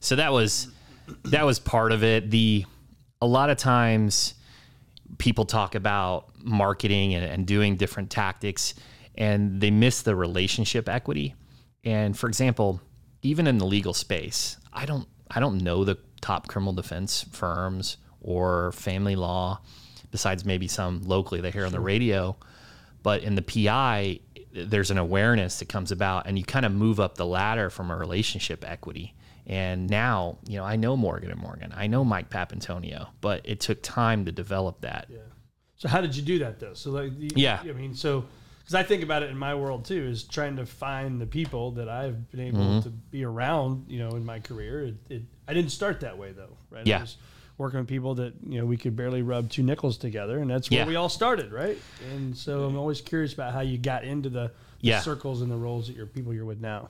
So 0.00 0.17
that 0.17 0.32
was 0.32 0.69
that 1.25 1.47
was 1.47 1.59
part 1.59 1.93
of 1.93 2.05
it. 2.05 2.31
The 2.31 2.67
a 3.23 3.26
lot 3.26 3.49
of 3.49 3.56
times 3.56 4.35
people 5.17 5.47
talk 5.47 5.75
about 5.75 6.31
marketing 6.43 7.14
and, 7.14 7.25
and 7.25 7.47
doing 7.47 7.76
different 7.76 8.11
tactics, 8.11 8.75
and 9.14 9.61
they 9.62 9.71
miss 9.71 10.03
the 10.03 10.14
relationship 10.14 10.91
equity. 10.91 11.35
And 11.85 12.17
for 12.17 12.29
example, 12.29 12.82
even 13.23 13.47
in 13.47 13.56
the 13.56 13.64
legal 13.64 13.94
space, 13.94 14.59
I 14.75 14.85
don't 14.85 15.09
I 15.31 15.41
don't 15.41 15.62
know 15.62 15.85
the 15.85 15.97
top 16.21 16.49
criminal 16.49 16.75
defense 16.75 17.25
firms 17.32 17.97
or 18.29 18.73
family 18.73 19.17
law, 19.17 19.59
besides 20.11 20.45
maybe 20.45 20.69
some 20.69 21.01
locally 21.05 21.41
they 21.41 21.51
hear 21.51 21.65
on 21.65 21.73
the 21.73 21.81
radio. 21.81 22.37
But 23.03 23.23
in 23.23 23.37
the 23.37 23.43
PI, 23.43 24.21
there's 24.53 24.91
an 24.91 24.99
awareness 24.99 25.61
that 25.61 25.69
comes 25.71 25.91
about, 25.93 26.27
and 26.27 26.39
you 26.39 26.45
kind 26.45 26.67
of 26.67 26.73
move 26.73 27.01
up 27.01 27.15
the 27.17 27.25
ladder 27.25 27.71
from 27.71 27.91
a 27.91 27.97
relationship 27.97 28.69
equity. 28.69 29.15
And 29.47 29.89
now, 29.89 30.37
you 30.47 30.59
know, 30.59 30.65
I 30.65 30.77
know 30.77 30.95
Morgan 30.95 31.31
and 31.31 31.41
Morgan, 31.41 31.73
I 31.75 31.87
know 31.87 32.05
Mike 32.05 32.29
Papantonio, 32.29 33.09
but 33.23 33.41
it 33.45 33.61
took 33.61 33.83
time 33.83 34.27
to 34.27 34.33
develop 34.33 34.83
that. 34.83 35.07
Yeah. 35.09 35.19
So 35.77 35.89
how 35.89 36.03
did 36.03 36.15
you 36.15 36.23
do 36.23 36.41
that 36.41 36.61
though? 36.61 36.75
So 36.75 36.91
like, 36.91 37.17
the, 37.19 37.31
Yeah. 37.35 37.61
I 37.63 37.73
mean, 37.73 37.95
so 37.95 38.27
because 38.59 38.75
I 38.75 38.83
think 38.83 39.03
about 39.03 39.23
it 39.23 39.31
in 39.31 39.39
my 39.39 39.55
world 39.55 39.87
too, 39.87 40.03
is 40.07 40.25
trying 40.25 40.57
to 40.57 40.67
find 40.67 41.19
the 41.19 41.27
people 41.27 41.71
that 41.73 41.89
I've 41.89 42.31
been 42.31 42.41
able 42.41 42.59
Mm-hmm. 42.59 42.81
to 42.81 42.91
be 42.91 43.25
around, 43.25 43.87
you 43.89 44.01
know, 44.01 44.11
in 44.11 44.25
my 44.27 44.41
career. 44.41 44.83
It, 44.89 44.95
it 45.09 45.23
I 45.47 45.55
didn't 45.55 45.71
start 45.71 46.01
that 46.01 46.19
way 46.19 46.33
though, 46.33 46.57
right? 46.69 46.87
Yeah. 46.87 46.99
I 46.99 47.01
was 47.03 47.17
working 47.59 47.81
with 47.81 47.89
people 47.89 48.15
that 48.15 48.33
you 48.49 48.59
know 48.61 48.65
we 48.65 48.77
could 48.77 48.97
barely 48.97 49.21
rub 49.23 49.51
two 49.51 49.63
nickels 49.63 49.99
together, 49.99 50.39
and 50.39 50.49
that's 50.51 50.71
where 50.71 50.81
Yeah. 50.81 50.87
we 50.87 50.97
all 50.97 51.09
started, 51.09 51.53
right? 51.53 51.77
And 52.13 52.37
so 52.37 52.65
I'm 52.65 52.77
always 52.77 53.01
curious 53.01 53.35
about 53.35 53.53
how 53.53 53.61
you 53.61 53.77
got 53.77 54.05
into 54.05 54.29
the, 54.31 54.45
the 54.49 54.53
Yeah. 54.81 55.01
circles 55.01 55.43
and 55.43 55.50
the 55.50 55.57
roles 55.57 55.88
that 55.88 55.97
your 55.97 56.07
people 56.07 56.33
you're 56.33 56.45
with 56.47 56.61
now. 56.61 56.88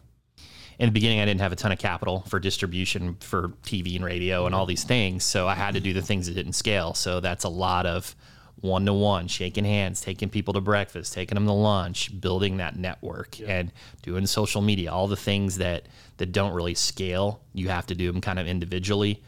in 0.78 0.86
the 0.86 0.92
beginning, 0.92 1.18
I 1.18 1.24
didn't 1.24 1.40
have 1.40 1.50
a 1.50 1.56
ton 1.56 1.72
of 1.72 1.78
capital 1.80 2.20
for 2.28 2.38
distribution 2.38 3.16
for 3.18 3.48
TV 3.64 3.96
and 3.96 4.04
radio 4.04 4.46
and 4.46 4.54
all 4.54 4.64
these 4.64 4.84
things. 4.84 5.24
So 5.24 5.48
I 5.48 5.54
had 5.56 5.74
to 5.74 5.80
do 5.80 5.92
the 5.92 6.02
things 6.02 6.28
that 6.28 6.34
didn't 6.34 6.52
scale. 6.52 6.94
So 6.94 7.18
that's 7.18 7.42
a 7.42 7.48
lot 7.48 7.84
of 7.84 8.14
one 8.60 8.86
to 8.86 8.92
one, 8.92 9.26
shaking 9.26 9.64
hands, 9.64 10.00
taking 10.00 10.28
people 10.28 10.54
to 10.54 10.60
breakfast, 10.60 11.12
taking 11.14 11.34
them 11.34 11.46
to 11.46 11.52
lunch, 11.52 12.20
building 12.20 12.58
that 12.58 12.76
network, 12.76 13.40
and 13.40 13.72
doing 14.02 14.24
social 14.26 14.60
media. 14.62 14.92
All 14.92 15.08
the 15.08 15.16
things 15.16 15.58
that 15.58 15.86
that 16.18 16.30
don't 16.30 16.52
really 16.52 16.74
scale, 16.74 17.40
you 17.54 17.68
have 17.70 17.86
to 17.86 17.96
do 17.96 18.12
them 18.12 18.20
kind 18.20 18.38
of 18.38 18.46
individually. 18.46 19.20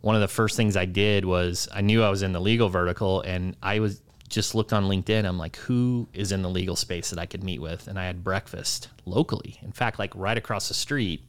One 0.00 0.14
of 0.14 0.20
the 0.20 0.28
first 0.28 0.56
things 0.56 0.76
I 0.76 0.84
did 0.84 1.24
was 1.24 1.68
I 1.72 1.80
knew 1.80 2.02
I 2.02 2.10
was 2.10 2.22
in 2.22 2.32
the 2.32 2.40
legal 2.40 2.68
vertical, 2.68 3.20
and 3.22 3.56
I 3.62 3.80
was 3.80 4.00
just 4.28 4.54
looked 4.54 4.72
on 4.72 4.84
LinkedIn. 4.84 5.24
I'm 5.24 5.38
like, 5.38 5.56
who 5.56 6.08
is 6.12 6.32
in 6.32 6.42
the 6.42 6.50
legal 6.50 6.76
space 6.76 7.10
that 7.10 7.18
I 7.18 7.26
could 7.26 7.42
meet 7.42 7.60
with? 7.60 7.88
And 7.88 7.98
I 7.98 8.06
had 8.06 8.22
breakfast 8.22 8.88
locally. 9.06 9.58
In 9.62 9.72
fact, 9.72 9.98
like 9.98 10.14
right 10.14 10.36
across 10.36 10.68
the 10.68 10.74
street 10.74 11.22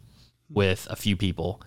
with 0.50 0.88
a 0.90 0.96
few 0.96 1.16
people. 1.16 1.62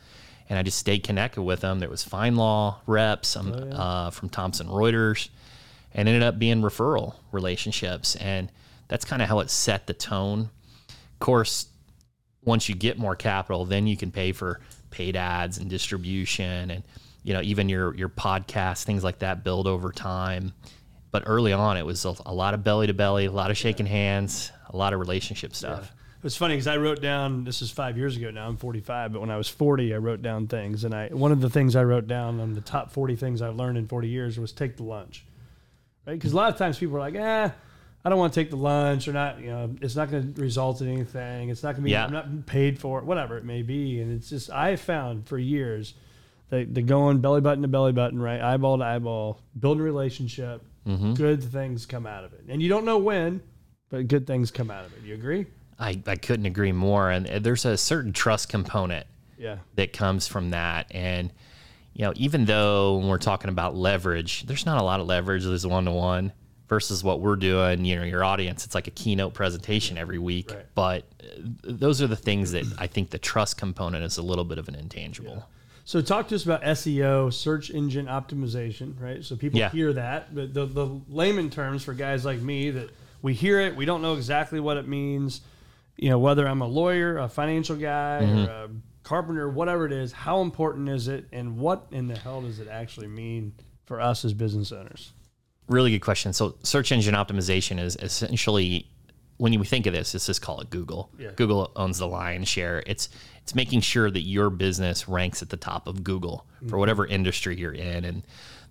And 0.49 0.59
I 0.59 0.63
just 0.63 0.79
stayed 0.79 1.03
connected 1.03 1.43
with 1.43 1.61
them. 1.61 1.79
There 1.79 1.89
was 1.89 2.05
FindLaw 2.05 2.77
reps 2.87 3.37
um, 3.37 3.55
uh, 3.73 4.11
from 4.11 4.29
Thomson 4.29 4.67
Reuters 4.67 5.31
and 5.95 6.09
ended 6.09 6.23
up 6.23 6.39
being 6.39 6.61
referral 6.61 7.15
relationships. 7.31 8.17
And 8.17 8.51
that's 8.89 9.05
kind 9.05 9.23
of 9.23 9.29
how 9.29 9.41
it 9.41 9.51
set 9.51 9.87
the 9.87 9.95
tone. 9.95 10.51
Of 10.89 11.19
course, 11.21 11.69
once 12.45 12.69
you 12.69 12.75
get 12.75 12.99
more 12.99 13.17
capital, 13.17 13.65
then 13.65 13.87
you 13.87 13.97
can 13.97 14.11
pay 14.11 14.33
for 14.33 14.61
paid 14.93 15.17
ads 15.17 15.59
and 15.59 15.69
distribution 15.69 16.71
and 16.71 16.85
you 17.25 17.33
know 17.33 17.41
even 17.43 17.69
your 17.69 17.95
your 17.97 18.09
podcast 18.09 18.85
things 18.85 19.03
like 19.03 19.19
that 19.21 19.43
build 19.43 19.67
over 19.67 19.91
time. 19.91 20.53
But 21.11 21.25
early 21.27 21.53
on, 21.53 21.77
it 21.77 21.85
was 21.85 22.05
a, 22.07 22.15
a 22.25 22.33
lot 22.33 22.55
of 22.55 22.65
belly 22.65 22.87
to 22.87 22.95
belly, 22.95 23.27
a 23.27 23.33
lot 23.33 23.51
of 23.51 23.57
shaking 23.59 23.85
hands, 23.85 24.51
a 24.71 24.77
lot 24.77 24.95
of 24.95 25.01
relationship 25.01 25.55
stuff. 25.55 25.93
It 26.23 26.25
was 26.25 26.37
funny 26.37 26.55
because 26.55 26.69
I 26.69 26.77
wrote 26.77 27.03
down. 27.03 27.45
This 27.45 27.63
is 27.63 27.71
five 27.73 27.99
years 27.99 28.17
ago 28.17 28.31
now. 28.31 28.47
I'm 28.47 28.57
45, 28.57 29.13
but 29.13 29.21
when 29.21 29.31
I 29.31 29.37
was 29.37 29.49
40, 29.49 29.93
I 29.93 29.99
wrote 29.99 30.23
down 30.23 30.47
things, 30.47 30.85
and 30.85 30.95
I 30.95 31.09
one 31.09 31.33
of 31.33 31.41
the 31.41 31.51
things 31.51 31.75
I 31.75 31.83
wrote 31.83 32.07
down 32.07 32.39
on 32.39 32.53
the 32.53 32.61
top 32.61 32.93
40 32.93 33.17
things 33.17 33.43
I've 33.43 33.57
learned 33.57 33.77
in 33.77 33.89
40 33.89 34.09
years 34.09 34.39
was 34.39 34.53
take 34.53 34.77
the 34.77 34.85
lunch, 34.85 35.27
right? 36.07 36.15
Because 36.15 36.33
a 36.33 36.37
lot 36.37 36.53
of 36.53 36.59
times 36.59 36.79
people 36.79 36.97
are 36.97 37.01
like, 37.01 37.17
eh, 37.17 37.51
I 38.05 38.09
don't 38.11 38.19
want 38.19 38.33
to 38.33 38.41
take 38.41 38.51
the 38.51 38.57
lunch, 38.57 39.07
or 39.07 39.13
not. 39.13 39.41
You 39.41 39.47
know, 39.51 39.77
it's 39.81 39.95
not 39.95 40.11
going 40.11 40.35
to 40.35 40.41
result 40.43 40.81
in 40.81 40.89
anything. 40.89 41.51
It's 41.51 41.63
not 41.63 41.73
going 41.73 41.83
to 41.83 41.87
be. 41.87 41.91
Yeah. 41.93 42.05
I'm 42.07 42.13
not 42.13 42.47
paid 42.47 42.79
for 42.79 42.99
it, 42.99 43.05
whatever 43.05 43.39
it 43.39 43.45
may 43.45 43.63
be. 43.63 44.01
And 44.01 44.13
it's 44.13 44.29
just 44.29 44.51
I 44.51 44.77
found 44.77 45.29
for 45.29 45.39
years 45.39 45.95
the 46.51 46.65
the 46.65 46.83
going 46.83 47.21
belly 47.21 47.41
button 47.41 47.63
to 47.63 47.69
belly 47.69 47.93
button, 47.93 48.21
right, 48.21 48.41
eyeball 48.41 48.79
to 48.79 48.85
eyeball, 48.85 49.41
building 49.59 49.81
a 49.83 49.85
relationship. 49.85 50.63
Mm-hmm. 50.87 51.15
Good 51.15 51.45
things 51.45 51.87
come 51.87 52.07
out 52.07 52.25
of 52.25 52.33
it, 52.33 52.45
and 52.49 52.61
you 52.61 52.69
don't 52.69 52.85
know 52.85 52.99
when 52.99 53.41
but 53.89 54.09
good 54.09 54.27
things 54.27 54.51
come 54.51 54.71
out 54.71 54.85
of 54.87 54.93
it. 54.95 55.03
You 55.05 55.15
agree? 55.15 55.47
I, 55.79 56.01
I 56.07 56.17
couldn't 56.17 56.47
agree 56.47 56.73
more. 56.73 57.11
And 57.11 57.27
there's 57.27 57.65
a 57.67 57.77
certain 57.77 58.13
trust 58.13 58.49
component 58.49 59.07
Yeah. 59.37 59.59
that 59.75 59.93
comes 59.93 60.27
from 60.27 60.51
that. 60.51 60.87
And, 60.93 61.31
you 61.93 62.07
know, 62.07 62.13
even 62.17 62.47
though 62.47 62.97
when 62.97 63.09
we're 63.09 63.19
talking 63.19 63.51
about 63.51 63.77
leverage, 63.77 64.47
there's 64.47 64.65
not 64.65 64.81
a 64.81 64.83
lot 64.83 65.01
of 65.01 65.07
leverage. 65.07 65.45
There's 65.45 65.67
one 65.67 65.85
to 65.85 65.91
one 65.91 66.33
versus 66.73 67.05
what 67.05 67.21
we're 67.21 67.37
doing. 67.37 67.85
You 67.85 67.97
know, 67.97 68.03
your 68.05 68.25
audience, 68.25 68.65
it's 68.65 68.75
like 68.75 68.87
a 68.87 68.91
keynote 68.93 69.35
presentation 69.35 69.99
every 69.99 70.19
week. 70.19 70.51
Right. 70.51 70.65
But 70.75 71.05
uh, 71.23 71.27
those 71.65 72.01
are 72.01 72.07
the 72.07 72.17
things 72.17 72.53
that 72.53 72.65
I 72.79 72.87
think 72.87 73.11
the 73.11 73.19
trust 73.19 73.59
component 73.59 74.03
is 74.05 74.17
a 74.17 74.23
little 74.23 74.45
bit 74.45 74.57
of 74.57 74.69
an 74.69 74.75
intangible. 74.75 75.47
So 75.85 76.01
talk 76.01 76.29
to 76.29 76.35
us 76.35 76.45
about 76.47 76.63
SEO, 76.63 77.31
search 77.31 77.69
engine 77.69 78.07
optimization, 78.07 78.99
right? 78.99 79.23
So 79.23 79.37
people 79.37 79.59
Yeah. 79.59 79.69
hear 79.69 79.93
that, 79.93 80.35
but 80.35 80.55
the, 80.55 80.65
the 80.65 80.87
layman 81.11 81.51
terms 81.51 81.85
for 81.85 81.93
guys 81.93 82.25
like 82.25 82.41
me 82.41 82.71
that 82.71 82.89
we 83.21 83.35
hear 83.35 83.61
it, 83.61 83.77
we 83.77 83.85
don't 83.85 84.01
know 84.01 84.15
exactly 84.15 84.59
what 84.59 84.79
it 84.79 84.89
means. 84.89 85.43
You 85.99 86.09
know, 86.09 86.19
whether 86.19 86.49
I'm 86.49 86.63
a 86.63 86.67
lawyer, 86.67 87.19
a 87.19 87.29
financial 87.29 87.77
guy, 87.77 88.21
Mm-hmm. 88.23 88.39
or 88.49 88.51
a 88.65 88.69
carpenter, 89.03 89.47
whatever 89.51 89.85
it 89.85 89.93
is, 89.93 90.11
how 90.13 90.41
important 90.41 90.89
is 90.89 91.07
it, 91.07 91.27
and 91.33 91.59
what 91.59 91.87
in 91.91 92.07
the 92.07 92.17
hell 92.17 92.41
does 92.41 92.61
it 92.61 92.69
actually 92.69 93.09
mean 93.09 93.53
for 93.85 94.01
us 94.01 94.25
as 94.25 94.33
business 94.33 94.73
owners? 94.73 95.13
Really 95.73 95.91
good 95.91 96.01
question. 96.01 96.33
So, 96.33 96.57
search 96.63 96.93
engine 96.93 97.15
optimization 97.15 97.81
is 97.81 97.97
essentially 97.97 98.87
when 99.39 99.53
you 99.53 99.65
think 99.65 99.87
of 99.87 99.93
this, 99.93 100.15
let's 100.15 100.27
just 100.27 100.43
call 100.43 100.61
it 100.61 100.71
Google. 100.71 101.11
Yeah. 101.19 101.31
Google 101.35 101.73
owns 101.75 101.99
the 101.99 102.07
lion's 102.07 102.47
share. 102.47 102.83
It's 102.87 103.09
it's 103.43 103.55
making 103.55 103.81
sure 103.81 104.11
that 104.11 104.21
your 104.21 104.51
business 104.51 105.09
ranks 105.09 105.43
at 105.43 105.49
the 105.49 105.57
top 105.57 105.89
of 105.89 106.05
Google 106.05 106.47
for 106.61 106.67
mm-hmm. 106.67 106.79
whatever 106.79 107.07
industry 107.07 107.59
you're 107.59 107.73
in, 107.73 108.05
and 108.05 108.23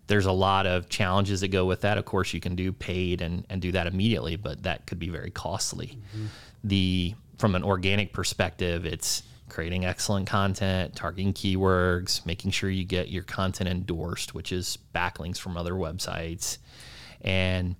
there's 0.07 0.27
a 0.27 0.31
lot 0.31 0.65
of 0.65 0.87
challenges 0.87 1.41
that 1.41 1.49
go 1.49 1.65
with 1.65 1.81
that. 1.81 1.97
Of 1.97 2.05
course, 2.05 2.33
you 2.33 2.39
can 2.39 2.55
do 2.55 2.71
paid 2.71 3.21
and 3.21 3.45
and 3.49 3.61
do 3.61 3.71
that 3.73 3.87
immediately, 3.87 4.37
but 4.37 4.63
that 4.63 4.85
could 4.85 4.99
be 4.99 5.09
very 5.09 5.31
costly. 5.31 5.97
Mm-hmm. 6.15 6.25
The 6.63 7.15
from 7.37 7.55
an 7.55 7.63
organic 7.63 8.13
perspective, 8.13 8.85
it's 8.85 9.23
creating 9.49 9.83
excellent 9.83 10.27
content, 10.27 10.95
targeting 10.95 11.33
keywords, 11.33 12.25
making 12.25 12.51
sure 12.51 12.69
you 12.69 12.85
get 12.85 13.09
your 13.09 13.23
content 13.23 13.69
endorsed, 13.69 14.33
which 14.33 14.53
is 14.53 14.77
backlinks 14.95 15.37
from 15.37 15.57
other 15.57 15.73
websites. 15.73 16.59
And 17.23 17.75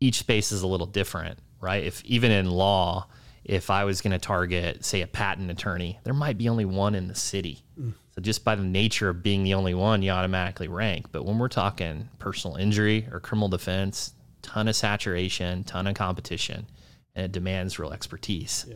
each 0.00 0.18
space 0.18 0.52
is 0.52 0.62
a 0.62 0.66
little 0.66 0.86
different, 0.86 1.38
right? 1.60 1.84
If 1.84 2.04
even 2.04 2.30
in 2.30 2.50
law, 2.50 3.08
if 3.44 3.70
I 3.70 3.84
was 3.84 4.00
going 4.00 4.12
to 4.12 4.18
target, 4.18 4.84
say, 4.84 5.02
a 5.02 5.06
patent 5.06 5.50
attorney, 5.50 5.98
there 6.04 6.14
might 6.14 6.38
be 6.38 6.48
only 6.48 6.64
one 6.64 6.94
in 6.94 7.08
the 7.08 7.14
city. 7.14 7.62
Mm. 7.80 7.94
So 8.14 8.20
just 8.20 8.44
by 8.44 8.54
the 8.56 8.64
nature 8.64 9.08
of 9.08 9.22
being 9.22 9.44
the 9.44 9.54
only 9.54 9.74
one, 9.74 10.02
you 10.02 10.10
automatically 10.10 10.68
rank. 10.68 11.12
But 11.12 11.24
when 11.24 11.38
we're 11.38 11.48
talking 11.48 12.08
personal 12.18 12.56
injury 12.56 13.06
or 13.12 13.20
criminal 13.20 13.48
defense, 13.48 14.14
ton 14.42 14.68
of 14.68 14.76
saturation, 14.76 15.64
ton 15.64 15.86
of 15.86 15.94
competition, 15.94 16.66
and 17.14 17.24
it 17.26 17.32
demands 17.32 17.78
real 17.78 17.92
expertise. 17.92 18.66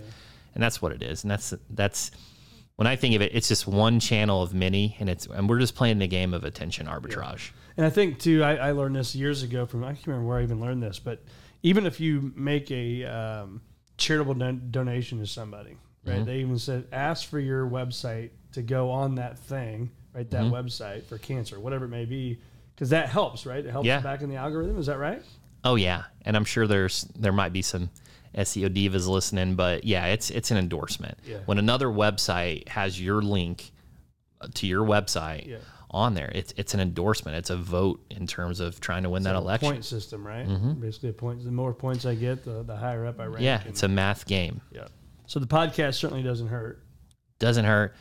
And 0.55 0.63
that's 0.63 0.83
what 0.83 0.93
it 0.93 1.03
is. 1.03 1.25
And 1.25 1.31
that's 1.31 1.55
that's 1.71 2.11
when 2.77 2.87
I 2.87 2.97
think 2.97 3.15
of 3.15 3.23
it, 3.23 3.35
it's 3.35 3.49
just 3.49 3.67
one 3.67 4.01
channel 4.01 4.43
of 4.43 4.55
many, 4.55 4.97
and 5.01 5.09
it's 5.09 5.27
and 5.27 5.49
we're 5.49 5.59
just 5.59 5.75
playing 5.75 5.99
the 5.99 6.09
game 6.09 6.35
of 6.35 6.45
attention 6.45 6.87
arbitrage. 6.87 7.51
And 7.77 7.87
I 7.87 7.91
think 7.91 8.19
too, 8.19 8.43
I, 8.43 8.57
I 8.57 8.73
learned 8.73 8.97
this 8.97 9.15
years 9.15 9.43
ago 9.43 9.67
from 9.67 9.85
I 9.85 9.93
can't 9.95 10.07
remember 10.09 10.29
where 10.29 10.39
I 10.39 10.43
even 10.43 10.61
learned 10.61 10.83
this, 10.83 10.99
but 10.99 11.23
even 11.63 11.87
if 11.87 12.01
you 12.01 12.33
make 12.37 12.71
a 12.71 13.05
um, 13.05 13.61
charitable 13.97 14.35
don- 14.35 14.69
donation 14.71 15.19
to 15.19 15.27
somebody, 15.27 15.77
right? 16.07 16.25
They 16.25 16.39
even 16.39 16.59
said 16.59 16.87
ask 16.93 17.29
for 17.29 17.39
your 17.39 17.69
website 17.69 18.31
to 18.53 18.63
go 18.63 18.91
on 18.91 19.15
that 19.17 19.39
thing, 19.39 19.91
right? 20.15 20.29
That 20.31 20.45
website 20.45 21.05
for 21.05 21.19
cancer, 21.19 21.61
whatever 21.61 21.85
it 21.85 21.89
may 21.91 22.05
be, 22.07 22.39
because 22.75 22.91
that 22.91 23.09
helps, 23.09 23.47
right? 23.47 23.65
It 23.65 23.71
helps 23.71 23.87
Yeah. 23.87 24.01
back 24.01 24.23
in 24.23 24.29
the 24.31 24.37
algorithm. 24.37 24.79
Is 24.79 24.87
that 24.87 24.99
right? 24.99 25.23
Oh 25.63 25.75
yeah, 25.77 26.05
and 26.25 26.37
I'm 26.37 26.47
sure 26.47 26.67
there's 26.67 27.03
there 27.19 27.33
might 27.33 27.53
be 27.53 27.61
some 27.63 27.91
SEO 28.35 28.69
divas 28.75 29.07
listening, 29.07 29.55
but 29.57 29.85
yeah, 29.85 30.07
it's 30.07 30.31
it's 30.31 30.51
an 30.51 30.57
endorsement. 30.57 31.19
Yeah. 31.27 31.39
When 31.45 31.59
another 31.59 31.89
website 31.89 32.67
has 32.69 33.01
your 33.01 33.21
link 33.21 33.71
to 34.55 34.67
your 34.67 34.85
website 34.87 35.47
Yeah. 35.47 35.59
On 35.91 36.15
there, 36.15 36.31
it's 36.35 36.55
it's 36.57 36.73
an 36.75 36.81
endorsement. 36.81 37.37
It's 37.37 37.51
a 37.51 37.57
vote 37.57 38.01
in 38.11 38.27
terms 38.27 38.61
of 38.61 38.81
trying 38.81 39.03
to 39.03 39.11
win 39.11 39.25
that 39.25 39.35
election. 39.35 39.71
Point 39.71 39.85
system, 39.85 40.27
right? 40.27 40.47
Mm-hmm. 40.47 40.75
Basically, 40.81 41.09
a 41.11 41.13
point. 41.13 41.45
The 41.45 41.51
more 41.51 41.73
points 41.75 42.07
I 42.07 42.15
get, 42.15 42.45
the, 42.45 42.63
the 42.63 42.77
higher 42.77 43.07
up 43.07 43.19
I 43.21 43.25
rank. 43.27 43.41
Yeah, 43.41 43.63
it's 43.67 43.83
a 43.83 43.89
math 43.89 44.27
game. 44.27 44.61
yeah. 44.73 44.87
So 45.27 45.39
the 45.41 45.47
podcast 45.47 45.95
certainly 45.95 46.23
doesn't 46.23 46.49
hurt. 46.49 46.83
doesn't 47.39 47.65
hurt. 47.65 47.95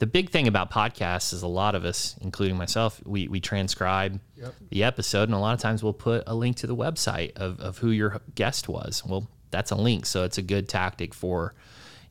The 0.00 0.06
big 0.06 0.30
thing 0.30 0.48
about 0.48 0.70
podcasts 0.72 1.32
is 1.32 1.42
a 1.42 1.46
lot 1.46 1.74
of 1.74 1.84
us, 1.84 2.16
including 2.20 2.56
myself, 2.56 3.00
we, 3.06 3.28
we 3.28 3.40
transcribe 3.40 4.20
Yep. 4.36 4.54
the 4.70 4.82
episode, 4.84 5.22
and 5.28 5.34
a 5.34 5.38
lot 5.38 5.54
of 5.54 5.60
times 5.60 5.82
we'll 5.84 5.92
put 5.92 6.24
a 6.26 6.34
link 6.34 6.56
to 6.58 6.66
the 6.66 6.74
website 6.76 7.32
of, 7.36 7.60
of 7.60 7.78
who 7.78 7.90
your 7.90 8.20
guest 8.34 8.68
was. 8.68 9.02
Well, 9.06 9.30
that's 9.50 9.70
a 9.70 9.76
link, 9.76 10.04
so 10.04 10.24
it's 10.24 10.36
a 10.36 10.42
good 10.42 10.68
tactic 10.68 11.14
for 11.14 11.54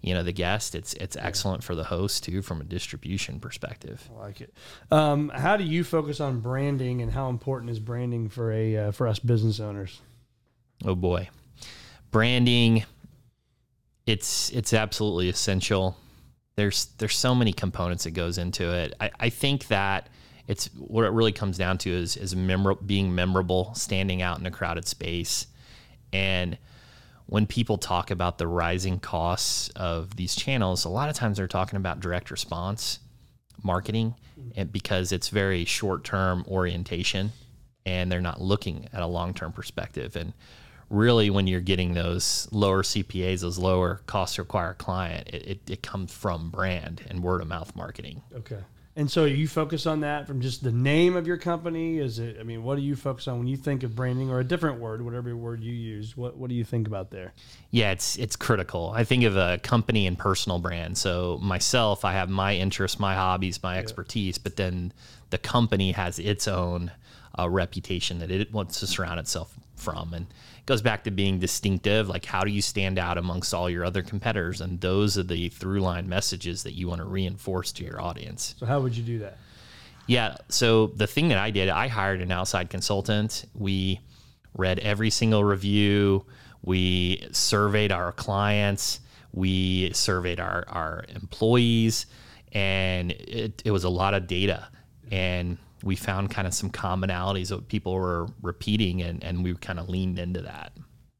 you 0.03 0.13
know 0.13 0.21
the 0.21 0.33
guest. 0.33 0.75
It's 0.75 0.93
it's 0.95 1.15
excellent 1.15 1.63
for 1.63 1.75
the 1.75 1.85
host 1.85 2.25
too, 2.25 2.41
from 2.41 2.59
a 2.59 2.65
distribution 2.65 3.39
perspective. 3.39 4.07
I 4.15 4.19
like 4.19 4.41
it. 4.41 4.53
Um, 4.91 5.29
how 5.29 5.55
do 5.55 5.63
you 5.63 5.83
focus 5.83 6.19
on 6.19 6.41
branding, 6.41 7.01
and 7.01 7.11
how 7.11 7.29
important 7.29 7.71
is 7.71 7.79
branding 7.79 8.27
for 8.27 8.51
a 8.51 8.77
uh, 8.77 8.91
for 8.91 9.07
us 9.07 9.17
business 9.17 9.59
owners? 9.61 10.01
Oh 10.85 10.95
boy, 10.95 11.29
branding. 12.11 12.83
It's 14.05 14.51
it's 14.51 14.73
absolutely 14.73 15.29
essential. 15.29 15.97
There's 16.57 16.87
there's 16.97 17.15
so 17.17 17.33
many 17.33 17.53
components 17.53 18.03
that 18.03 18.11
goes 18.11 18.37
into 18.37 18.71
it. 18.75 18.93
I, 18.99 19.09
I 19.17 19.29
think 19.29 19.67
that 19.67 20.09
it's 20.47 20.67
what 20.77 21.05
it 21.05 21.11
really 21.11 21.31
comes 21.31 21.57
down 21.57 21.77
to 21.79 21.89
is 21.89 22.17
is 22.17 22.35
memor- 22.35 22.75
being 22.75 23.15
memorable, 23.15 23.73
standing 23.73 24.21
out 24.21 24.37
in 24.37 24.45
a 24.45 24.51
crowded 24.51 24.85
space, 24.85 25.47
and 26.11 26.57
when 27.25 27.45
people 27.47 27.77
talk 27.77 28.11
about 28.11 28.37
the 28.37 28.47
rising 28.47 28.99
costs 28.99 29.69
of 29.69 30.15
these 30.15 30.35
channels, 30.35 30.85
a 30.85 30.89
lot 30.89 31.09
of 31.09 31.15
times 31.15 31.37
they're 31.37 31.47
talking 31.47 31.77
about 31.77 31.99
direct 31.99 32.31
response 32.31 32.99
marketing, 33.63 34.15
mm-hmm. 34.39 34.51
and 34.55 34.71
because 34.71 35.11
it's 35.11 35.29
very 35.29 35.65
short 35.65 36.03
term 36.03 36.43
orientation, 36.47 37.31
and 37.85 38.11
they're 38.11 38.21
not 38.21 38.41
looking 38.41 38.87
at 38.93 39.01
a 39.01 39.07
long 39.07 39.33
term 39.33 39.51
perspective. 39.51 40.15
And 40.15 40.33
really, 40.89 41.29
when 41.29 41.47
you're 41.47 41.61
getting 41.61 41.93
those 41.93 42.47
lower 42.51 42.83
CPAs, 42.83 43.41
those 43.41 43.57
lower 43.57 44.01
costs 44.05 44.35
to 44.35 44.41
acquire 44.41 44.73
client, 44.73 45.27
it, 45.29 45.47
it, 45.47 45.69
it 45.69 45.83
comes 45.83 46.11
from 46.11 46.49
brand 46.49 47.01
and 47.09 47.23
word 47.23 47.41
of 47.41 47.47
mouth 47.47 47.75
marketing. 47.75 48.21
Okay. 48.35 48.59
And 48.95 49.09
so 49.09 49.25
you 49.25 49.47
focus 49.47 49.87
on 49.87 50.01
that 50.01 50.27
from 50.27 50.39
just 50.39 50.63
the 50.63 50.71
name 50.71 51.15
of 51.15 51.25
your 51.25 51.37
company? 51.37 51.97
Is 51.97 52.19
it? 52.19 52.37
I 52.39 52.43
mean, 52.43 52.63
what 52.63 52.75
do 52.75 52.83
you 52.83 52.95
focus 52.95 53.27
on 53.27 53.39
when 53.39 53.47
you 53.47 53.57
think 53.57 53.81
of 53.81 53.95
branding, 53.95 54.29
or 54.29 54.39
a 54.39 54.43
different 54.43 54.79
word, 54.79 55.03
whatever 55.03 55.35
word 55.35 55.63
you 55.63 55.73
use? 55.73 56.15
What 56.15 56.37
What 56.37 56.49
do 56.49 56.55
you 56.55 56.63
think 56.63 56.85
about 56.87 57.09
there? 57.09 57.33
Yeah, 57.71 57.91
it's 57.91 58.17
it's 58.17 58.35
critical. 58.35 58.93
I 58.95 59.03
think 59.03 59.23
of 59.23 59.35
a 59.35 59.57
company 59.63 60.05
and 60.05 60.15
personal 60.17 60.59
brand. 60.59 60.97
So 60.97 61.39
myself, 61.41 62.05
I 62.05 62.13
have 62.13 62.29
my 62.29 62.53
interests, 62.55 62.99
my 62.99 63.15
hobbies, 63.15 63.63
my 63.63 63.79
expertise, 63.79 64.37
but 64.37 64.57
then 64.57 64.93
the 65.31 65.39
company 65.39 65.93
has 65.93 66.19
its 66.19 66.47
own 66.47 66.91
uh, 67.39 67.49
reputation 67.49 68.19
that 68.19 68.29
it 68.29 68.53
wants 68.53 68.79
to 68.81 68.87
surround 68.87 69.19
itself 69.19 69.55
from, 69.75 70.13
and 70.13 70.27
it 70.63 70.67
goes 70.67 70.81
back 70.81 71.03
to 71.03 71.11
being 71.11 71.39
distinctive. 71.39 72.07
Like, 72.07 72.23
how 72.23 72.45
do 72.45 72.49
you 72.49 72.61
stand 72.61 72.97
out 72.97 73.17
amongst 73.17 73.53
all 73.53 73.69
your 73.69 73.83
other 73.83 74.01
competitors? 74.01 74.61
And 74.61 74.79
those 74.79 75.17
are 75.17 75.23
the 75.23 75.49
through 75.49 75.81
line 75.81 76.07
messages 76.07 76.63
that 76.63 76.71
you 76.71 76.87
want 76.87 77.01
to 77.01 77.05
reinforce 77.05 77.73
to 77.73 77.83
your 77.83 78.01
audience. 78.01 78.55
So 78.57 78.65
how 78.65 78.79
would 78.79 78.95
you 78.95 79.03
do 79.03 79.19
that? 79.19 79.37
Yeah. 80.07 80.37
So 80.47 80.87
the 80.87 81.05
thing 81.05 81.27
that 81.29 81.37
I 81.37 81.51
did, 81.51 81.67
I 81.67 81.89
hired 81.89 82.21
an 82.21 82.31
outside 82.31 82.69
consultant. 82.69 83.43
We 83.53 83.99
read 84.55 84.79
every 84.79 85.09
single 85.09 85.43
review. 85.43 86.25
We 86.61 87.27
surveyed 87.31 87.91
our 87.91 88.13
clients. 88.13 89.01
We 89.33 89.91
surveyed 89.91 90.39
our, 90.39 90.63
our 90.69 91.03
employees. 91.09 92.05
And 92.53 93.11
it, 93.11 93.61
it 93.65 93.71
was 93.71 93.83
a 93.83 93.89
lot 93.89 94.13
of 94.13 94.27
data. 94.27 94.69
And 95.11 95.57
we 95.83 95.95
found 95.95 96.31
kind 96.31 96.47
of 96.47 96.53
some 96.53 96.69
commonalities 96.69 97.49
that 97.49 97.67
people 97.67 97.93
were 97.93 98.27
repeating, 98.41 99.01
and, 99.01 99.23
and 99.23 99.43
we 99.43 99.53
kind 99.55 99.79
of 99.79 99.89
leaned 99.89 100.17
into 100.17 100.41
that. 100.41 100.73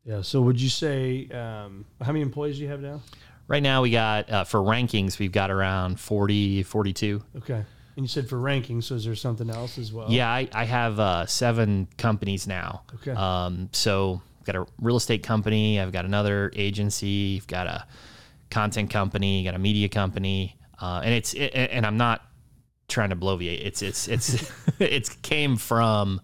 Yeah. 0.06 0.22
So 0.22 0.42
would 0.42 0.60
you 0.60 0.70
say 0.70 1.28
um, 1.30 1.86
how 2.02 2.12
many 2.12 2.22
employees 2.22 2.58
do 2.58 2.64
you 2.64 2.70
have 2.70 2.82
now? 2.82 3.02
Right 3.48 3.64
now, 3.64 3.82
we 3.82 3.92
got 3.92 4.30
uh, 4.30 4.44
for 4.46 4.60
rankings, 4.60 5.20
we've 5.20 5.32
got 5.32 5.52
around 5.52 6.00
40, 6.00 6.64
42. 6.64 7.22
Okay. 7.38 7.64
And 7.96 8.04
you 8.04 8.08
said 8.08 8.28
for 8.28 8.38
rankings, 8.38 8.86
So 8.86 8.96
is 8.96 9.06
there 9.06 9.16
something 9.16 9.50
else 9.50 9.78
as 9.78 9.94
well? 9.94 10.10
Yeah, 10.10 10.30
I, 10.30 10.48
I 10.54 10.64
have 10.64 11.00
uh, 11.00 11.26
seven 11.26 11.88
companies 11.98 12.48
now. 12.48 12.84
Okay. 12.96 13.12
Um, 13.12 13.70
so 13.72 14.22
I've 14.40 14.46
got 14.46 14.56
a 14.56 14.66
real 14.80 14.96
estate 14.96 15.24
company. 15.24 15.80
I've 15.80 15.92
got 15.92 16.06
another 16.06 16.52
agency. 16.56 17.38
I've 17.38 17.48
got 17.48 17.68
a 17.68 17.86
content 18.50 18.90
company. 18.90 19.44
Got 19.44 19.56
a 19.56 19.60
media 19.60 19.90
company. 19.90 20.58
Uh, 20.82 21.02
and 21.04 21.14
it's 21.14 21.34
it, 21.34 21.52
and 21.54 21.86
I'm 21.86 21.98
not 21.98 22.26
trying 22.88 23.10
to 23.10 23.16
bloviate. 23.16 23.66
It's 23.66 23.82
it's 23.82 24.08
it's 24.08 24.52
it's 24.80 25.10
came 25.10 25.56
from 25.58 26.22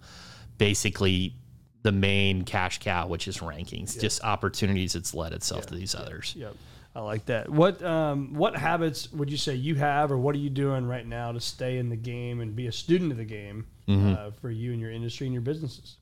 basically 0.57 1.35
the 1.83 1.91
main 1.91 2.43
cash 2.43 2.79
cow, 2.79 3.07
which 3.07 3.27
is 3.27 3.37
rankings. 3.39 3.99
Just 3.99 4.23
opportunities. 4.23 4.95
It's 4.95 5.13
led 5.13 5.33
itself 5.33 5.65
to 5.67 5.75
these 5.75 5.95
others. 5.95 6.33
Yep. 6.37 6.55
I 6.95 7.01
like 7.01 7.25
that. 7.27 7.49
What 7.49 7.81
um, 7.83 8.33
what 8.33 8.55
habits 8.57 9.11
would 9.13 9.29
you 9.31 9.37
say 9.37 9.55
you 9.55 9.75
have, 9.75 10.11
or 10.11 10.17
what 10.17 10.35
are 10.35 10.39
you 10.39 10.49
doing 10.49 10.85
right 10.87 11.05
now 11.05 11.31
to 11.31 11.39
stay 11.39 11.77
in 11.77 11.89
the 11.89 11.95
game 11.95 12.41
and 12.41 12.55
be 12.55 12.67
a 12.67 12.71
student 12.71 13.11
of 13.11 13.17
the 13.17 13.25
game 13.25 13.67
Mm-hmm. 13.87 14.13
uh, 14.19 14.31
for 14.39 14.51
you 14.51 14.71
and 14.71 14.79
your 14.79 14.91
industry 14.91 15.25
and 15.25 15.33
your 15.33 15.41
businesses? 15.41 15.95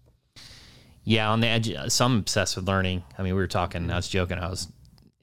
Yeah, 1.05 1.29
on 1.29 1.39
the 1.39 1.47
edge. 1.47 1.71
So 1.89 2.05
I'm 2.05 2.17
obsessed 2.19 2.57
with 2.57 2.67
learning. 2.67 3.03
I 3.17 3.21
mean, 3.23 3.33
we 3.33 3.39
were 3.39 3.47
talking. 3.47 3.89
I 3.89 3.95
was 3.95 4.09
joking. 4.09 4.37
I 4.39 4.49
was 4.49 4.67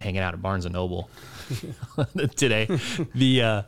hanging 0.01 0.21
out 0.23 0.33
at 0.33 0.41
Barnes 0.41 0.65
and 0.65 0.73
Noble 0.73 1.11
today. 2.37 2.67
the 3.15 3.43
uh, 3.43 3.63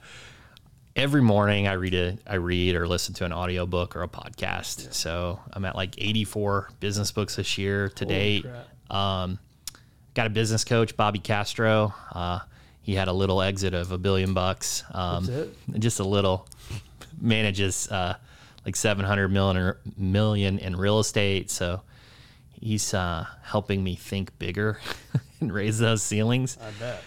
every 0.96 1.20
morning 1.20 1.68
I 1.68 1.74
read 1.74 1.94
a 1.94 2.18
I 2.26 2.36
read 2.36 2.74
or 2.74 2.88
listen 2.88 3.14
to 3.14 3.24
an 3.24 3.32
audiobook 3.32 3.94
or 3.94 4.02
a 4.02 4.08
podcast. 4.08 4.92
So 4.94 5.38
I'm 5.52 5.64
at 5.64 5.76
like 5.76 5.94
84 5.98 6.70
business 6.80 7.12
books 7.12 7.36
this 7.36 7.58
year 7.58 7.90
to 7.90 8.04
date. 8.06 8.46
Um, 8.90 9.38
got 10.14 10.26
a 10.26 10.30
business 10.30 10.64
coach, 10.64 10.96
Bobby 10.96 11.18
Castro. 11.18 11.94
Uh, 12.10 12.40
he 12.80 12.94
had 12.94 13.08
a 13.08 13.12
little 13.12 13.42
exit 13.42 13.74
of 13.74 13.92
a 13.92 13.98
billion 13.98 14.32
bucks. 14.32 14.82
Um, 14.92 15.28
Just 15.78 16.00
a 16.00 16.04
little. 16.04 16.48
Manages 17.20 17.88
uh, 17.90 18.16
like 18.64 18.76
700 18.76 19.28
million 19.28 19.56
or 19.56 19.78
million 19.96 20.58
in 20.58 20.76
real 20.76 21.00
estate. 21.00 21.50
So 21.50 21.82
he's 22.52 22.94
uh, 22.94 23.26
helping 23.42 23.82
me 23.84 23.96
think 23.96 24.38
bigger 24.38 24.80
and 25.40 25.52
raise 25.52 25.78
those 25.78 26.02
ceilings. 26.02 26.56
I 26.60 26.70
bet. 26.80 27.02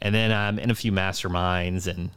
And 0.00 0.14
then 0.14 0.32
I'm 0.32 0.58
in 0.58 0.70
a 0.70 0.74
few 0.74 0.90
masterminds, 0.90 1.86
and 1.86 2.10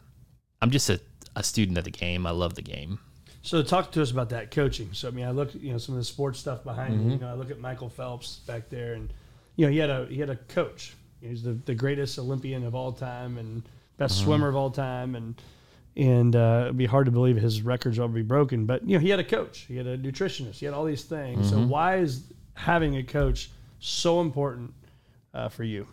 I'm 0.60 0.72
just 0.72 0.90
a, 0.90 1.00
a 1.36 1.44
student 1.44 1.78
of 1.78 1.84
the 1.84 1.92
game. 1.92 2.26
I 2.26 2.32
love 2.32 2.56
the 2.56 2.62
game. 2.62 3.00
So 3.42 3.62
talk 3.62 3.92
to 3.92 4.02
us 4.02 4.10
about 4.12 4.30
that 4.30 4.50
coaching. 4.52 4.90
So 4.94 5.08
I 5.08 5.12
mean, 5.12 5.26
I 5.26 5.32
look, 5.32 5.54
you 5.54 5.72
know, 5.72 5.78
some 5.78 5.94
of 5.96 6.00
the 6.00 6.06
sports 6.06 6.40
stuff 6.40 6.64
behind 6.64 6.96
Mm-hmm. 6.96 7.08
you. 7.10 7.16
You 7.16 7.22
know, 7.22 7.30
I 7.30 7.34
look 7.34 7.52
at 7.52 7.60
Michael 7.60 7.90
Phelps 7.90 8.38
back 8.48 8.70
there, 8.70 8.94
and 8.94 9.12
you 9.56 9.66
know, 9.66 9.72
he 9.72 9.78
had 9.78 9.90
a 9.90 10.06
he 10.08 10.20
had 10.20 10.30
a 10.30 10.36
coach. 10.36 10.96
He's 11.22 11.44
the, 11.44 11.54
the 11.54 11.74
greatest 11.76 12.18
Olympian 12.20 12.64
of 12.66 12.74
all 12.76 12.92
time 12.92 13.38
and 13.38 13.64
best 13.98 14.16
Mm-hmm. 14.18 14.26
swimmer 14.26 14.48
of 14.50 14.56
all 14.56 14.72
time, 14.72 15.16
and 15.16 15.36
and 15.98 16.36
uh, 16.36 16.62
it'd 16.66 16.78
be 16.78 16.86
hard 16.88 17.06
to 17.06 17.12
believe 17.12 17.38
his 17.38 17.62
records 17.62 18.00
will 18.00 18.08
be 18.08 18.22
broken. 18.24 18.66
But 18.66 18.88
you 18.88 18.96
know, 18.98 19.00
he 19.02 19.10
had 19.10 19.20
a 19.20 19.24
coach. 19.24 19.60
He 19.68 19.78
had 19.78 19.88
a 19.88 19.98
nutritionist. 19.98 20.56
He 20.56 20.66
had 20.66 20.74
all 20.74 20.84
these 20.86 21.04
things. 21.04 21.48
Mm-hmm. 21.52 21.62
So 21.62 21.68
why 21.68 21.98
is 21.98 22.24
having 22.56 22.98
a 22.98 23.04
coach 23.04 23.52
so 23.80 24.22
important 24.22 24.74
uh, 25.34 25.50
for 25.50 25.64
you? 25.64 25.88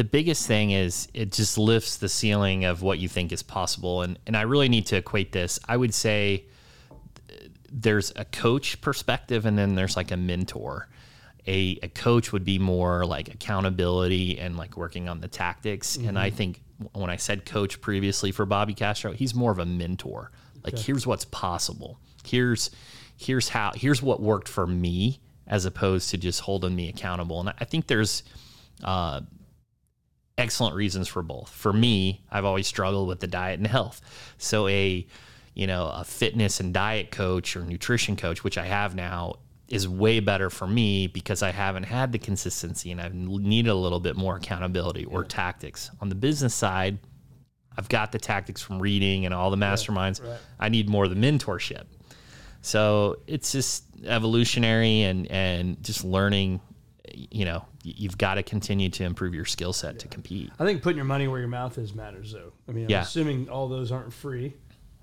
The 0.00 0.04
biggest 0.04 0.46
thing 0.46 0.70
is 0.70 1.08
it 1.12 1.30
just 1.30 1.58
lifts 1.58 1.98
the 1.98 2.08
ceiling 2.08 2.64
of 2.64 2.80
what 2.80 2.98
you 2.98 3.06
think 3.06 3.32
is 3.32 3.42
possible. 3.42 4.00
And 4.00 4.18
and 4.26 4.34
I 4.34 4.42
really 4.42 4.70
need 4.70 4.86
to 4.86 4.96
equate 4.96 5.32
this. 5.32 5.60
I 5.68 5.76
would 5.76 5.92
say 5.92 6.46
there's 7.70 8.10
a 8.16 8.24
coach 8.24 8.80
perspective 8.80 9.44
and 9.44 9.58
then 9.58 9.74
there's 9.74 9.98
like 9.98 10.10
a 10.10 10.16
mentor. 10.16 10.88
A, 11.46 11.78
a 11.82 11.88
coach 11.88 12.32
would 12.32 12.46
be 12.46 12.58
more 12.58 13.04
like 13.04 13.28
accountability 13.28 14.38
and 14.38 14.56
like 14.56 14.74
working 14.78 15.06
on 15.06 15.20
the 15.20 15.28
tactics. 15.28 15.96
And 15.96 16.18
I 16.18 16.30
think 16.30 16.62
when 16.94 17.10
I 17.10 17.16
said 17.16 17.44
coach 17.44 17.82
previously 17.82 18.32
for 18.32 18.46
Bobby 18.46 18.72
Castro 18.72 19.12
he's 19.12 19.34
more 19.34 19.52
of 19.52 19.58
a 19.58 19.66
mentor. 19.66 20.30
Like 20.64 20.78
here's 20.78 21.06
what's 21.06 21.26
possible. 21.26 22.00
Here's 22.24 22.70
here's 23.18 23.50
how 23.50 23.72
here's 23.74 24.00
what 24.00 24.22
worked 24.22 24.48
for 24.48 24.66
me 24.66 25.20
as 25.46 25.66
opposed 25.66 26.08
to 26.12 26.16
just 26.16 26.40
holding 26.40 26.74
me 26.74 26.88
accountable. 26.88 27.38
And 27.40 27.50
I, 27.50 27.54
I 27.58 27.64
think 27.66 27.86
there's 27.86 28.22
uh, 28.82 29.20
excellent 30.40 30.74
reasons 30.74 31.06
for 31.06 31.22
both. 31.22 31.50
For 31.50 31.72
me, 31.72 32.24
I've 32.30 32.44
always 32.44 32.66
struggled 32.66 33.06
with 33.06 33.20
the 33.20 33.26
diet 33.26 33.58
and 33.58 33.66
health. 33.66 34.00
So 34.38 34.66
a 34.66 35.06
you 35.54 35.66
know, 35.66 35.88
a 35.88 36.04
fitness 36.04 36.60
and 36.60 36.72
diet 36.72 37.10
coach 37.10 37.56
or 37.56 37.62
nutrition 37.62 38.16
coach, 38.16 38.44
which 38.44 38.56
I 38.56 38.64
have 38.64 38.94
now, 38.94 39.34
is 39.68 39.86
way 39.86 40.20
better 40.20 40.48
for 40.48 40.66
me 40.66 41.06
because 41.06 41.42
I 41.42 41.50
haven't 41.50 41.82
had 41.84 42.12
the 42.12 42.18
consistency 42.18 42.90
and 42.90 43.00
I've 43.00 43.14
needed 43.14 43.68
a 43.68 43.74
little 43.74 44.00
bit 44.00 44.16
more 44.16 44.36
accountability 44.36 45.04
or 45.04 45.22
tactics. 45.24 45.90
On 46.00 46.08
the 46.08 46.14
business 46.14 46.54
side, 46.54 46.98
I've 47.76 47.88
got 47.88 48.10
the 48.10 48.18
tactics 48.18 48.62
from 48.62 48.80
reading 48.80 49.26
and 49.26 49.34
all 49.34 49.50
the 49.50 49.56
masterminds. 49.56 50.20
I 50.58 50.68
need 50.68 50.88
more 50.88 51.04
of 51.04 51.10
the 51.10 51.16
mentorship. 51.16 51.84
So 52.62 53.20
it's 53.26 53.52
just 53.52 53.84
evolutionary 54.04 55.02
and 55.02 55.26
and 55.30 55.82
just 55.82 56.04
learning. 56.04 56.60
You 57.12 57.44
know, 57.44 57.64
you've 57.82 58.18
got 58.18 58.34
to 58.34 58.42
continue 58.42 58.88
to 58.90 59.04
improve 59.04 59.34
your 59.34 59.44
skill 59.44 59.72
set 59.72 59.98
to 60.00 60.08
compete. 60.08 60.50
I 60.58 60.64
think 60.64 60.82
putting 60.82 60.96
your 60.96 61.04
money 61.06 61.28
where 61.28 61.38
your 61.40 61.48
mouth 61.48 61.78
is 61.78 61.94
matters, 61.94 62.32
though. 62.32 62.52
I 62.68 62.72
mean, 62.72 62.84
I'm 62.84 62.90
Yeah. 62.90 63.02
assuming 63.02 63.48
all 63.48 63.68
those 63.68 63.90
aren't 63.92 64.12
free. 64.12 64.54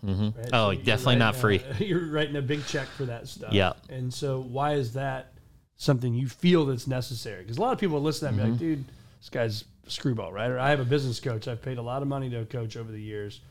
right? 0.04 0.32
Oh, 0.54 0.69
you're 0.69 0.84
definitely 0.84 1.15
not 1.15 1.36
free. 1.36 1.62
you're 1.80 2.06
writing 2.08 2.36
a 2.36 2.41
big 2.41 2.65
check 2.67 2.88
for 2.88 3.06
that 3.06 3.28
stuff. 3.28 3.51
Yeah. 3.51 3.73
And 3.89 4.13
so, 4.13 4.41
why 4.41 4.73
is 4.73 4.93
that 4.93 5.34
something 5.75 6.13
you 6.13 6.28
feel 6.28 6.65
that's 6.67 6.88
necessary? 6.88 7.41
Because 7.43 7.58
a 7.58 7.62
lot 7.62 7.73
of 7.73 7.80
people 7.80 8.01
listen 8.01 8.30
to 8.30 8.36
that 8.36 8.41
Mm-hmm. 8.43 8.58
be 8.58 8.65
like, 8.69 8.78
dude, 8.78 8.86
this 9.19 9.30
guy's 9.30 9.65
a 9.86 9.89
screwball, 9.89 10.32
right? 10.32 10.49
Or 10.51 10.60
I 10.60 10.69
have 10.69 10.80
a 10.80 10.86
business 10.86 11.19
coach. 11.19 11.47
I've 11.47 11.62
paid 11.62 11.78
a 11.80 11.82
lot 11.82 12.01
of 12.04 12.08
money 12.08 12.30
to 12.30 12.41
a 12.41 12.45
coach 12.45 12.78
over 12.78 12.91
the 12.91 13.01
years. 13.01 13.41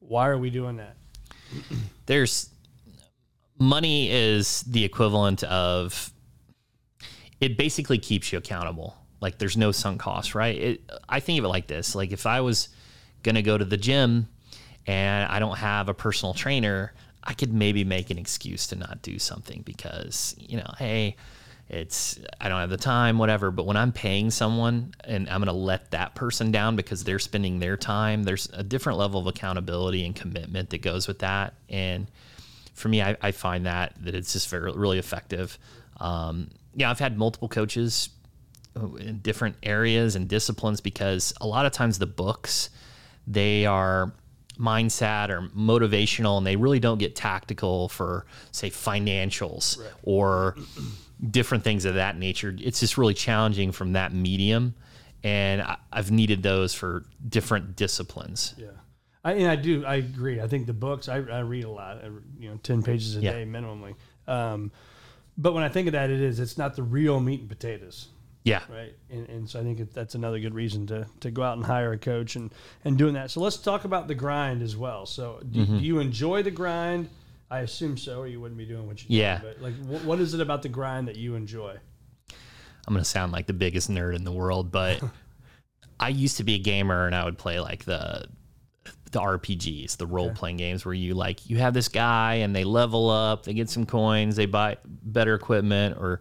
Why 0.00 0.28
are 0.28 0.38
we 0.38 0.50
doing 0.50 0.76
that? 0.76 0.96
there's 2.06 2.50
money 3.58 4.10
is 4.10 4.62
the 4.62 4.84
equivalent 4.84 5.42
of 5.44 6.10
it 7.44 7.58
basically 7.58 7.98
keeps 7.98 8.32
you 8.32 8.38
accountable. 8.38 8.96
Like 9.20 9.38
there's 9.38 9.56
no 9.56 9.70
sunk 9.70 10.00
cost 10.00 10.34
right? 10.34 10.56
It, 10.56 10.90
i 11.08 11.20
think 11.20 11.38
of 11.38 11.44
it 11.44 11.48
like 11.48 11.66
this. 11.66 11.94
Like 11.94 12.10
if 12.12 12.26
i 12.26 12.40
was 12.40 12.68
to 13.22 13.42
go 13.42 13.56
to 13.56 13.64
the 13.64 13.78
gym 13.78 14.28
and 14.86 15.30
i 15.32 15.38
don't 15.38 15.56
have 15.56 15.88
a 15.88 15.94
personal 15.94 16.34
trainer 16.34 16.92
i 17.22 17.32
could 17.32 17.54
maybe 17.54 17.84
make 17.84 18.10
an 18.10 18.18
excuse 18.18 18.66
to 18.66 18.76
not 18.76 19.00
do 19.00 19.18
something 19.18 19.62
because 19.64 20.34
you 20.38 20.58
know 20.58 20.70
hey 20.76 21.16
it's 21.70 22.20
i 22.38 22.50
don't 22.50 22.60
have 22.60 22.68
the 22.68 22.76
time 22.76 23.16
whatever. 23.16 23.50
But 23.50 23.64
when 23.64 23.78
i'm 23.78 23.92
paying 23.92 24.30
someone 24.30 24.94
and 25.04 25.28
i'm 25.30 25.42
to 25.42 25.52
let 25.52 25.90
that 25.92 26.14
person 26.14 26.52
down 26.52 26.76
because 26.76 27.02
they're 27.04 27.18
spending 27.18 27.60
their 27.60 27.78
time 27.78 28.24
there's 28.24 28.50
a 28.52 28.62
different 28.62 28.98
level 28.98 29.18
of 29.20 29.26
accountability 29.26 30.04
and 30.04 30.14
commitment 30.14 30.68
that 30.70 30.82
goes 30.82 31.08
with 31.08 31.20
that. 31.20 31.54
And 31.70 32.08
for 32.74 32.88
me, 32.88 33.00
I, 33.00 33.16
I 33.22 33.30
find 33.30 33.64
that 33.66 33.94
that 34.04 34.14
it's 34.14 34.32
just 34.34 34.48
very 34.50 34.70
really 34.72 34.98
effective. 34.98 35.58
Um, 35.98 36.50
yeah, 36.74 36.90
I've 36.90 36.98
had 36.98 37.16
multiple 37.18 37.48
coaches 37.48 38.10
in 38.76 39.18
different 39.22 39.56
areas 39.62 40.16
and 40.16 40.28
disciplines 40.28 40.80
because 40.80 41.32
a 41.40 41.46
lot 41.46 41.64
of 41.66 41.72
times 41.72 41.98
the 41.98 42.06
books 42.06 42.70
they 43.26 43.64
are 43.66 44.12
mindset 44.58 45.30
or 45.30 45.48
motivational 45.56 46.38
and 46.38 46.46
they 46.46 46.56
really 46.56 46.78
don't 46.80 46.98
get 46.98 47.16
tactical 47.16 47.88
for 47.88 48.26
say 48.52 48.70
financials 48.70 49.80
or 50.02 50.56
different 51.30 51.64
things 51.64 51.84
of 51.84 51.94
that 51.94 52.16
nature. 52.18 52.54
It's 52.60 52.80
just 52.80 52.98
really 52.98 53.14
challenging 53.14 53.72
from 53.72 53.92
that 53.94 54.12
medium. 54.12 54.74
And 55.22 55.62
I, 55.62 55.76
I've 55.92 56.10
needed 56.10 56.42
those 56.42 56.74
for 56.74 57.04
different 57.28 57.76
disciplines. 57.76 58.54
Yeah. 58.58 58.66
I, 59.24 59.32
and 59.32 59.50
I 59.50 59.56
do. 59.56 59.84
I 59.86 59.96
agree. 59.96 60.40
I 60.40 60.46
think 60.48 60.66
the 60.66 60.74
books. 60.74 61.08
I, 61.08 61.16
I 61.16 61.40
read 61.40 61.64
a 61.64 61.70
lot. 61.70 62.04
I, 62.04 62.08
you 62.38 62.50
know, 62.50 62.58
ten 62.62 62.82
pages 62.82 63.16
a 63.16 63.20
Yeah. 63.20 63.32
day 63.32 63.46
minimally. 63.46 63.94
Um, 64.26 64.70
but 65.36 65.52
when 65.54 65.62
I 65.64 65.68
think 65.68 65.86
of 65.88 65.92
that, 65.92 66.10
it 66.10 66.20
is. 66.20 66.38
It's 66.40 66.58
not 66.58 66.76
the 66.76 66.82
real 66.82 67.20
meat 67.20 67.40
and 67.40 67.48
potatoes. 67.48 68.08
Yeah. 68.44 68.60
right? 68.70 68.92
And, 69.08 69.26
and 69.30 69.48
so 69.48 69.58
I 69.58 69.62
think 69.62 69.92
that's 69.94 70.14
another 70.14 70.38
good 70.38 70.54
reason 70.54 70.86
to, 70.88 71.06
to 71.20 71.30
go 71.30 71.42
out 71.42 71.56
and 71.56 71.64
hire 71.64 71.92
a 71.92 71.98
coach 71.98 72.36
and, 72.36 72.52
and 72.84 72.98
doing 72.98 73.14
that. 73.14 73.30
So 73.30 73.40
let's 73.40 73.56
talk 73.56 73.84
about 73.86 74.06
the 74.06 74.14
grind 74.14 74.60
as 74.62 74.76
well. 74.76 75.06
So 75.06 75.40
do, 75.50 75.60
Mm-hmm. 75.60 75.78
do 75.78 75.84
you 75.84 75.98
enjoy 75.98 76.42
the 76.42 76.50
grind? 76.50 77.08
I 77.50 77.60
assume 77.60 77.96
so, 77.96 78.20
or 78.20 78.26
you 78.26 78.40
wouldn't 78.40 78.58
be 78.58 78.66
doing 78.66 78.86
what 78.86 79.02
you 79.02 79.08
do. 79.08 79.14
Yeah. 79.14 79.40
But 79.42 79.62
like, 79.62 79.74
what, 79.86 80.04
what 80.04 80.20
is 80.20 80.34
it 80.34 80.40
about 80.40 80.60
the 80.62 80.68
grind 80.68 81.08
that 81.08 81.16
you 81.16 81.36
enjoy? 81.36 81.76
I'm 82.86 82.92
gonna 82.92 83.04
sound 83.04 83.32
like 83.32 83.46
the 83.46 83.54
biggest 83.54 83.90
nerd 83.90 84.14
in 84.14 84.24
the 84.24 84.32
world, 84.32 84.70
but 84.70 85.02
I 86.00 86.10
used 86.10 86.36
to 86.36 86.44
be 86.44 86.56
a 86.56 86.58
gamer 86.58 87.06
and 87.06 87.14
I 87.14 87.24
would 87.24 87.38
play 87.38 87.60
like 87.60 87.84
the 87.86 88.26
the 89.14 89.20
RPGs, 89.20 89.96
the 89.96 90.06
role 90.06 90.30
playing 90.30 90.58
games 90.58 90.84
where 90.84 90.92
you 90.92 91.14
like 91.14 91.48
you 91.48 91.56
have 91.58 91.72
this 91.72 91.88
guy 91.88 92.34
and 92.34 92.54
they 92.54 92.64
level 92.64 93.08
up, 93.08 93.44
they 93.44 93.54
get 93.54 93.70
some 93.70 93.86
coins, 93.86 94.36
they 94.36 94.44
buy 94.44 94.76
better 94.84 95.34
equipment, 95.34 95.96
or 95.98 96.20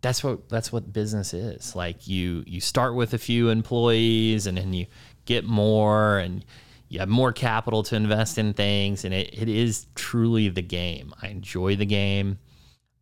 that's 0.00 0.24
what 0.24 0.48
that's 0.48 0.72
what 0.72 0.92
business 0.92 1.34
is. 1.34 1.76
Like 1.76 2.06
you 2.08 2.44
you 2.46 2.60
start 2.60 2.94
with 2.94 3.12
a 3.12 3.18
few 3.18 3.50
employees 3.50 4.46
and 4.46 4.56
then 4.56 4.72
you 4.72 4.86
get 5.26 5.44
more 5.44 6.18
and 6.18 6.44
you 6.88 7.00
have 7.00 7.08
more 7.08 7.32
capital 7.32 7.82
to 7.82 7.96
invest 7.96 8.38
in 8.38 8.54
things 8.54 9.04
and 9.04 9.12
it, 9.12 9.30
it 9.32 9.48
is 9.48 9.86
truly 9.94 10.48
the 10.48 10.62
game. 10.62 11.12
I 11.20 11.28
enjoy 11.28 11.76
the 11.76 11.86
game. 11.86 12.38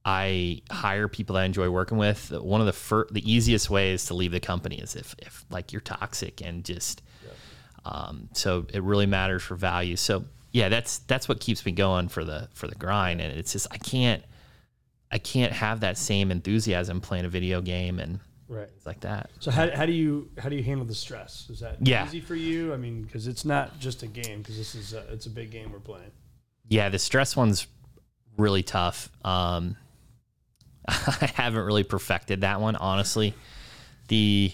I 0.04 0.62
hire 0.70 1.06
people 1.06 1.34
that 1.34 1.42
I 1.42 1.44
enjoy 1.44 1.68
working 1.70 1.98
with. 1.98 2.32
One 2.32 2.60
of 2.60 2.66
the 2.66 2.72
fir- 2.72 3.08
the 3.10 3.30
easiest 3.30 3.68
ways 3.68 4.06
to 4.06 4.14
leave 4.14 4.32
the 4.32 4.40
company 4.40 4.76
is 4.76 4.96
if 4.96 5.14
if 5.18 5.44
like 5.50 5.72
you're 5.72 5.80
toxic 5.80 6.40
and 6.40 6.64
just 6.64 7.02
um, 7.84 8.28
so 8.32 8.66
it 8.72 8.82
really 8.82 9.06
matters 9.06 9.42
for 9.42 9.56
value. 9.56 9.96
So 9.96 10.24
yeah, 10.52 10.68
that's 10.68 10.98
that's 11.00 11.28
what 11.28 11.40
keeps 11.40 11.64
me 11.66 11.72
going 11.72 12.08
for 12.08 12.24
the 12.24 12.48
for 12.54 12.66
the 12.66 12.74
grind. 12.74 13.20
And 13.20 13.36
it's 13.38 13.52
just 13.52 13.66
I 13.70 13.78
can't 13.78 14.22
I 15.10 15.18
can't 15.18 15.52
have 15.52 15.80
that 15.80 15.98
same 15.98 16.30
enthusiasm 16.30 17.00
playing 17.00 17.24
a 17.24 17.28
video 17.28 17.60
game 17.60 17.98
and 17.98 18.20
Right. 18.48 18.68
things 18.68 18.84
like 18.84 19.00
that. 19.00 19.30
So 19.40 19.50
how, 19.50 19.70
how 19.74 19.86
do 19.86 19.92
you 19.92 20.30
how 20.38 20.48
do 20.50 20.56
you 20.56 20.62
handle 20.62 20.86
the 20.86 20.94
stress? 20.94 21.48
Is 21.48 21.60
that 21.60 21.76
Yeah. 21.80 22.04
easy 22.06 22.20
for 22.20 22.34
you? 22.34 22.74
I 22.74 22.76
mean, 22.76 23.02
because 23.02 23.26
it's 23.26 23.44
not 23.46 23.78
just 23.78 24.02
a 24.02 24.06
game. 24.06 24.38
Because 24.40 24.58
this 24.58 24.74
is 24.74 24.92
a, 24.92 25.00
it's 25.10 25.24
a 25.26 25.30
big 25.30 25.50
game 25.50 25.72
we're 25.72 25.80
playing. 25.80 26.10
Yeah, 26.68 26.90
the 26.90 26.98
stress 26.98 27.34
one's 27.34 27.66
really 28.36 28.62
tough. 28.62 29.10
Um, 29.24 29.76
I 30.88 31.30
haven't 31.34 31.64
really 31.64 31.84
perfected 31.84 32.42
that 32.42 32.60
one, 32.60 32.76
honestly. 32.76 33.34
The 34.08 34.52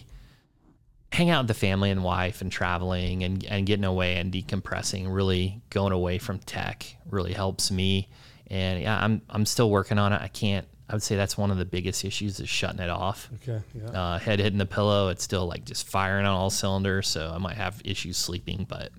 hang 1.13 1.31
out 1.31 1.41
with 1.45 1.49
the 1.49 1.55
family 1.55 1.91
and 1.91 2.05
wife 2.05 2.41
and 2.41 2.53
traveling 2.53 3.25
and, 3.25 3.45
and 3.45 3.67
getting 3.67 3.85
away 3.85 4.17
and 4.17 4.33
decompressing, 4.33 5.13
really 5.13 5.61
going 5.71 5.93
away 5.93 6.19
from 6.19 6.39
tech 6.39 6.97
really 7.09 7.33
helps 7.33 7.71
me. 7.71 8.09
And 8.49 8.83
yeah, 8.83 9.03
I'm 9.03 9.23
I'm 9.29 9.45
still 9.47 9.71
working 9.71 9.99
on 9.99 10.13
it. 10.13 10.21
I 10.23 10.29
can't 10.29 10.67
I 10.89 10.95
would 10.95 11.03
say 11.03 11.17
that's 11.17 11.37
one 11.37 11.51
of 11.51 11.59
the 11.59 11.67
biggest 11.67 12.05
issues 12.05 12.41
is 12.41 12.49
shutting 12.49 12.81
it 12.81 12.89
off. 12.89 13.29
Okay. 13.43 13.63
Yeah. 13.75 13.91
Uh, 13.91 14.19
head 14.19 14.39
hitting 14.39 14.59
the 14.59 14.67
pillow, 14.67 15.09
it's 15.09 15.23
still 15.23 15.47
like 15.47 15.65
just 15.65 15.87
firing 15.87 16.25
on 16.25 16.33
all 16.33 16.51
cylinders. 16.51 17.09
So 17.09 17.31
I 17.35 17.39
might 17.39 17.57
have 17.57 17.83
issues 17.85 18.17
sleeping, 18.17 18.65
but 18.69 18.91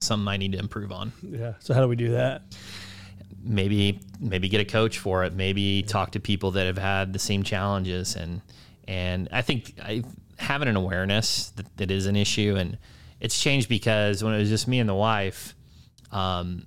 something 0.00 0.28
I 0.28 0.36
need 0.36 0.52
to 0.52 0.58
improve 0.58 0.92
on. 0.92 1.12
yeah. 1.22 1.54
So 1.60 1.72
how 1.72 1.80
do 1.80 1.88
we 1.88 1.96
do 1.96 2.12
that? 2.12 2.42
maybe 3.42 4.00
maybe 4.18 4.48
get 4.48 4.60
a 4.60 4.64
coach 4.64 4.98
for 4.98 5.24
it 5.24 5.32
maybe 5.32 5.82
talk 5.82 6.12
to 6.12 6.20
people 6.20 6.50
that 6.50 6.66
have 6.66 6.76
had 6.78 7.12
the 7.12 7.18
same 7.18 7.42
challenges 7.42 8.14
and 8.14 8.42
and 8.86 9.28
i 9.32 9.40
think 9.40 9.72
I, 9.82 10.02
having 10.40 10.68
an 10.68 10.76
awareness 10.76 11.50
that, 11.50 11.76
that 11.76 11.90
is 11.90 12.06
an 12.06 12.16
issue 12.16 12.56
and 12.58 12.78
it's 13.20 13.38
changed 13.40 13.68
because 13.68 14.24
when 14.24 14.32
it 14.34 14.38
was 14.38 14.48
just 14.48 14.66
me 14.66 14.78
and 14.80 14.88
the 14.88 14.94
wife 14.94 15.54
um, 16.12 16.66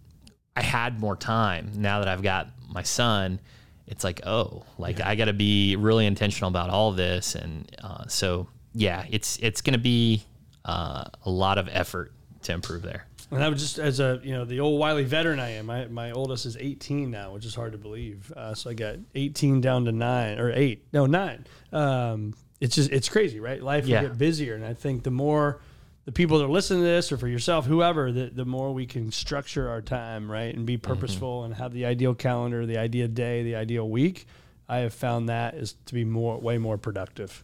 i 0.55 0.62
had 0.62 0.99
more 0.99 1.15
time 1.15 1.71
now 1.75 1.99
that 1.99 2.07
i've 2.07 2.21
got 2.21 2.49
my 2.69 2.83
son 2.83 3.39
it's 3.88 4.03
like 4.03 4.25
oh 4.25 4.63
like 4.77 5.01
i 5.01 5.15
got 5.15 5.25
to 5.25 5.33
be 5.33 5.75
really 5.75 6.05
intentional 6.05 6.47
about 6.49 6.69
all 6.69 6.91
this 6.91 7.36
and 7.36 7.75
uh, 7.83 8.05
so 8.07 8.47
yeah 8.73 9.05
it's 9.09 9.38
it's 9.38 9.62
going 9.62 9.73
to 9.73 9.79
be 9.79 10.23
uh, 10.65 11.03
a 11.25 11.29
lot 11.29 11.57
of 11.57 11.67
effort 11.71 12.13
to 12.43 12.53
improve 12.53 12.81
there 12.83 13.05
And 13.31 13.43
I 13.43 13.49
would 13.49 13.57
just, 13.57 13.79
as 13.79 13.99
a 13.99 14.19
you 14.23 14.31
know, 14.31 14.45
the 14.45 14.59
old 14.59 14.79
wily 14.79 15.05
veteran 15.05 15.39
I 15.39 15.51
am. 15.51 15.65
My 15.65 15.88
my 15.88 16.12
oldest 16.12 16.45
is 16.45 16.55
18 16.55 17.09
now, 17.09 17.33
which 17.33 17.45
is 17.45 17.55
hard 17.55 17.71
to 17.71 17.79
believe. 17.79 18.31
Uh, 18.36 18.53
so 18.53 18.69
I 18.69 18.75
got 18.75 18.97
18 19.15 19.59
down 19.59 19.86
to 19.86 19.91
nine 19.91 20.39
or 20.39 20.51
eight, 20.51 20.86
no 20.93 21.07
nine. 21.07 21.47
Um, 21.71 22.36
it's 22.59 22.75
just 22.75 22.91
it's 22.91 23.09
crazy, 23.09 23.39
right? 23.39 23.61
Life 23.61 23.85
Yeah. 23.85 24.01
will 24.01 24.09
get 24.09 24.17
busier, 24.17 24.55
and 24.55 24.65
I 24.65 24.73
think 24.73 25.03
the 25.03 25.11
more 25.11 25.59
the 26.05 26.11
people 26.11 26.37
that 26.39 26.45
are 26.45 26.51
listening 26.51 26.81
to 26.81 26.85
this, 26.85 27.11
or 27.11 27.17
for 27.17 27.29
yourself, 27.29 27.65
whoever, 27.65 28.11
the, 28.11 28.25
the 28.25 28.43
more 28.43 28.73
we 28.73 28.85
can 28.85 29.11
structure 29.11 29.69
our 29.69 29.81
time, 29.81 30.29
right, 30.29 30.53
and 30.53 30.65
be 30.65 30.77
mm-hmm. 30.77 30.85
purposeful 30.85 31.45
and 31.45 31.53
have 31.55 31.71
the 31.71 31.85
ideal 31.85 32.13
calendar, 32.13 32.65
the 32.65 32.77
ideal 32.77 33.07
day, 33.07 33.43
the 33.43 33.55
ideal 33.55 33.89
week. 33.89 34.27
I 34.67 34.79
have 34.79 34.93
found 34.93 35.29
that 35.29 35.53
is 35.55 35.75
to 35.85 35.93
be 35.93 36.03
more 36.03 36.37
way 36.39 36.57
more 36.57 36.77
productive. 36.77 37.43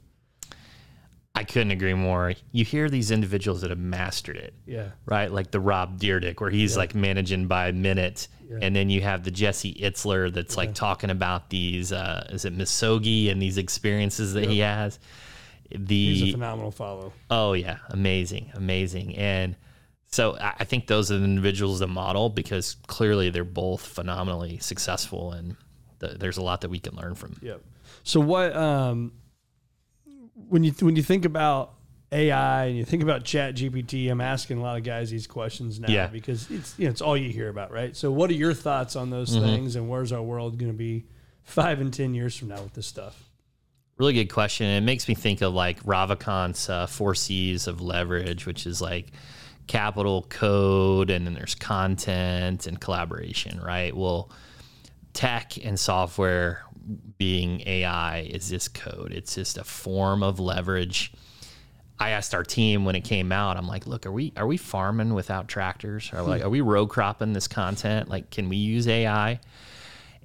I 1.39 1.43
couldn't 1.45 1.71
agree 1.71 1.93
more. 1.93 2.33
You 2.51 2.65
hear 2.65 2.89
these 2.89 3.11
individuals 3.11 3.61
that 3.61 3.69
have 3.69 3.79
mastered 3.79 4.35
it, 4.35 4.53
Yeah. 4.65 4.89
right? 5.05 5.31
Like 5.31 5.51
the 5.51 5.59
Rob 5.61 5.97
Dyrdek, 5.99 6.41
where 6.41 6.49
he's 6.49 6.75
like 6.75 6.93
managing 6.93 7.47
by 7.47 7.71
minute, 7.71 8.27
and 8.61 8.75
then 8.75 8.89
you 8.89 8.99
have 9.01 9.23
the 9.23 9.31
Jesse 9.31 9.73
Itzler 9.75 10.33
that's 10.33 10.57
like 10.57 10.73
talking 10.73 11.09
about 11.09 11.49
these. 11.49 11.93
Uh, 11.93 12.27
is 12.29 12.43
it 12.45 12.57
Misogi 12.57 13.29
and 13.31 13.41
these 13.41 13.57
experiences 13.57 14.33
that 14.33 14.49
he 14.49 14.59
has? 14.59 14.99
The 15.71 16.13
He's 16.15 16.29
a 16.29 16.31
phenomenal 16.33 16.71
follow. 16.71 17.13
Oh 17.29 17.53
yeah, 17.53 17.77
amazing, 17.89 18.51
amazing. 18.55 19.15
And 19.15 19.55
so 20.07 20.35
I 20.41 20.63
think 20.65 20.87
those 20.87 21.11
are 21.11 21.17
the 21.19 21.23
individuals 21.25 21.79
to 21.79 21.87
model 21.87 22.29
because 22.29 22.75
clearly 22.87 23.29
they're 23.29 23.43
both 23.45 23.81
phenomenally 23.85 24.57
successful, 24.59 25.31
and 25.31 25.55
th- 26.01 26.17
there's 26.17 26.37
a 26.37 26.41
lot 26.41 26.61
that 26.61 26.69
we 26.69 26.79
can 26.79 26.95
learn 26.95 27.15
from. 27.15 27.37
Yep. 27.41 27.61
So 28.03 28.19
what 28.19 28.55
um 28.57 29.11
when 30.47 30.63
you 30.63 30.71
when 30.79 30.95
you 30.95 31.03
think 31.03 31.25
about 31.25 31.73
AI 32.11 32.65
and 32.65 32.77
you 32.77 32.85
think 32.85 33.03
about 33.03 33.23
Chat 33.23 33.55
GPT, 33.55 34.09
I'm 34.09 34.21
asking 34.21 34.57
a 34.57 34.61
lot 34.61 34.77
of 34.77 34.83
guys 34.83 35.11
these 35.11 35.27
questions 35.27 35.79
now 35.79 35.91
Yeah. 35.91 36.07
because 36.07 36.49
it's 36.49 36.73
you 36.79 36.85
know 36.85 36.91
it's 36.91 37.01
all 37.01 37.15
you 37.17 37.29
hear 37.29 37.49
about, 37.49 37.71
right? 37.71 37.95
So 37.95 38.11
what 38.11 38.29
are 38.29 38.33
your 38.33 38.53
thoughts 38.53 38.95
on 38.95 39.09
those 39.09 39.29
Mm-hmm. 39.35 39.45
things 39.45 39.75
and 39.75 39.89
where's 39.89 40.11
our 40.11 40.21
world 40.21 40.57
going 40.57 40.71
to 40.71 40.77
be 40.77 41.05
five 41.43 41.81
and 41.81 41.93
ten 41.93 42.13
years 42.13 42.35
from 42.35 42.47
now 42.49 42.61
with 42.63 42.73
this 42.73 42.87
stuff? 42.87 43.23
Really 43.97 44.13
good 44.13 44.31
question. 44.31 44.65
It 44.67 44.81
makes 44.81 45.07
me 45.09 45.13
think 45.13 45.41
of 45.41 45.53
like 45.53 45.83
Ravikant's 45.83 46.69
uh, 46.69 46.87
four 46.87 47.13
C's 47.15 47.67
of 47.67 47.81
leverage, 47.81 48.45
which 48.45 48.65
is 48.65 48.81
like 48.81 49.07
capital 49.67 50.25
code, 50.29 51.09
and 51.09 51.27
then 51.27 51.33
there's 51.33 51.53
content 51.53 52.65
and 52.65 52.79
collaboration, 52.79 53.59
right? 53.61 53.95
Well, 53.95 54.31
tech 55.13 55.57
and 55.63 55.77
software 55.79 56.61
being 57.17 57.61
AI 57.65 58.21
is 58.21 58.49
this 58.49 58.67
code. 58.67 59.11
It's 59.11 59.35
just 59.35 59.57
a 59.57 59.63
form 59.63 60.23
of 60.23 60.39
leverage. 60.39 61.13
I 61.99 62.11
asked 62.11 62.33
our 62.33 62.43
team 62.43 62.85
when 62.85 62.95
it 62.95 63.01
came 63.01 63.31
out. 63.31 63.57
I'm 63.57 63.67
like, 63.67 63.85
look, 63.85 64.05
are 64.05 64.11
we 64.11 64.31
are 64.37 64.47
we 64.47 64.57
farming 64.57 65.13
without 65.13 65.47
tractors? 65.47 66.09
Are 66.13 66.21
like, 66.21 66.43
are 66.43 66.49
we 66.49 66.61
row 66.61 66.87
cropping 66.87 67.33
this 67.33 67.47
content? 67.47 68.09
Like, 68.09 68.29
can 68.29 68.47
we 68.47 68.55
use 68.55 68.87
AI? 68.87 69.39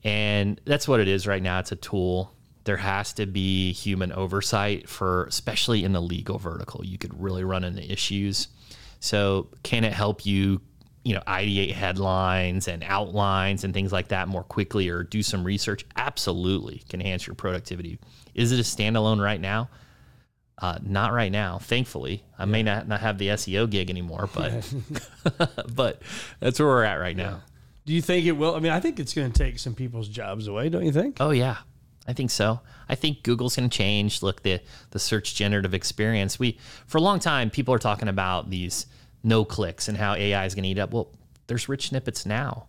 And 0.05 0.61
that's 0.65 0.87
what 0.87 1.01
it 1.01 1.09
is 1.09 1.27
right 1.27 1.43
now. 1.43 1.59
It's 1.59 1.73
a 1.73 1.77
tool. 1.77 2.33
There 2.65 2.77
has 2.77 3.13
to 3.15 3.27
be 3.27 3.73
human 3.73 4.13
oversight 4.13 4.89
for, 4.89 5.25
especially 5.25 5.85
in 5.85 5.93
the 5.93 6.01
legal 6.01 6.39
vertical. 6.39 6.85
You 6.85 6.99
could 6.99 7.21
really 7.21 7.45
run 7.45 7.65
into 7.65 7.91
issues. 7.91 8.49
So, 9.01 9.49
can 9.63 9.85
it 9.85 9.93
help 9.93 10.25
you, 10.25 10.63
you 11.05 11.15
know, 11.15 11.23
ideate 11.29 11.73
headlines 11.73 12.67
and 12.67 12.83
outlines 12.85 13.63
and 13.63 13.73
things 13.73 13.93
like 13.93 14.09
that 14.09 14.27
more 14.27 14.43
quickly, 14.43 14.89
or 14.89 15.03
do 15.03 15.23
some 15.23 15.45
research? 15.45 15.85
Absolutely, 15.97 16.83
can 16.89 17.01
enhance 17.01 17.27
your 17.27 17.35
productivity. 17.35 17.99
Is 18.35 18.53
it 18.53 18.59
a 18.59 18.63
standalone 18.63 19.23
right 19.23 19.41
now? 19.41 19.69
Uh, 20.59 20.79
not 20.83 21.13
right 21.13 21.33
now, 21.33 21.59
thankfully. 21.59 22.23
I 22.39 22.45
may 22.45 22.63
not, 22.63 22.87
not 22.87 23.01
have 23.01 23.19
the 23.19 23.29
SEO 23.29 23.69
gig 23.69 23.91
anymore, 23.91 24.29
but 24.33 24.73
but 25.75 26.03
that's 26.41 26.59
where 26.59 26.69
we're 26.69 26.85
at 26.85 26.97
right 26.97 27.17
now. 27.17 27.43
Do 27.87 27.93
you 27.93 28.01
think 28.01 28.25
it 28.25 28.33
will? 28.33 28.55
I 28.55 28.61
mean, 28.61 28.73
I 28.73 28.81
think 28.81 28.99
it's 28.99 29.13
going 29.13 29.31
to 29.31 29.39
take 29.39 29.59
some 29.59 29.75
people's 29.75 30.09
jobs 30.09 30.47
away, 30.47 30.69
don't 30.71 30.85
you 30.85 30.93
think? 30.93 31.19
Oh 31.21 31.31
yeah, 31.31 31.59
I 32.09 32.15
think 32.15 32.31
so. 32.31 32.61
I 32.89 32.95
think 32.95 33.23
Google's 33.23 33.57
going 33.57 33.69
to 33.69 33.77
change. 33.77 34.23
Look, 34.23 34.43
the 34.43 34.61
the 34.91 34.99
search 34.99 35.35
generative 35.35 35.75
experience. 35.75 36.39
We 36.39 36.59
for 36.87 36.99
a 36.99 37.03
long 37.03 37.19
time 37.19 37.51
people 37.51 37.75
are 37.75 37.79
talking 37.79 38.09
about 38.09 38.49
these 38.49 38.87
no 39.25 39.45
clicks 39.45 39.89
and 39.89 39.99
how 39.99 40.15
AI 40.15 40.45
is 40.45 40.55
going 40.55 40.63
to 40.63 40.69
eat 40.69 40.79
up. 40.79 40.93
Well, 40.93 41.09
there's 41.49 41.69
rich 41.69 41.89
snippets 41.89 42.25
now. 42.25 42.69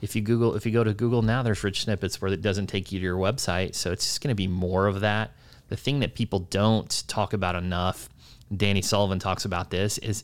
If 0.00 0.14
you 0.14 0.22
Google, 0.22 0.54
if 0.54 0.64
you 0.64 0.70
go 0.70 0.84
to 0.84 0.94
Google 0.94 1.22
now, 1.22 1.42
there's 1.42 1.64
rich 1.64 1.82
snippets 1.82 2.22
where 2.22 2.32
it 2.32 2.42
doesn't 2.42 2.68
take 2.68 2.92
you 2.92 3.00
to 3.00 3.02
your 3.02 3.16
website. 3.16 3.74
So 3.74 3.90
it's 3.90 4.04
just 4.04 4.20
going 4.20 4.28
to 4.28 4.36
be 4.36 4.46
more 4.46 4.86
of 4.86 5.00
that. 5.00 5.32
The 5.68 5.76
thing 5.76 5.98
that 6.00 6.14
people 6.14 6.38
don't 6.38 7.02
talk 7.08 7.32
about 7.32 7.56
enough, 7.56 8.08
Danny 8.56 8.82
Sullivan 8.82 9.18
talks 9.18 9.44
about 9.44 9.70
this, 9.70 9.98
is 9.98 10.22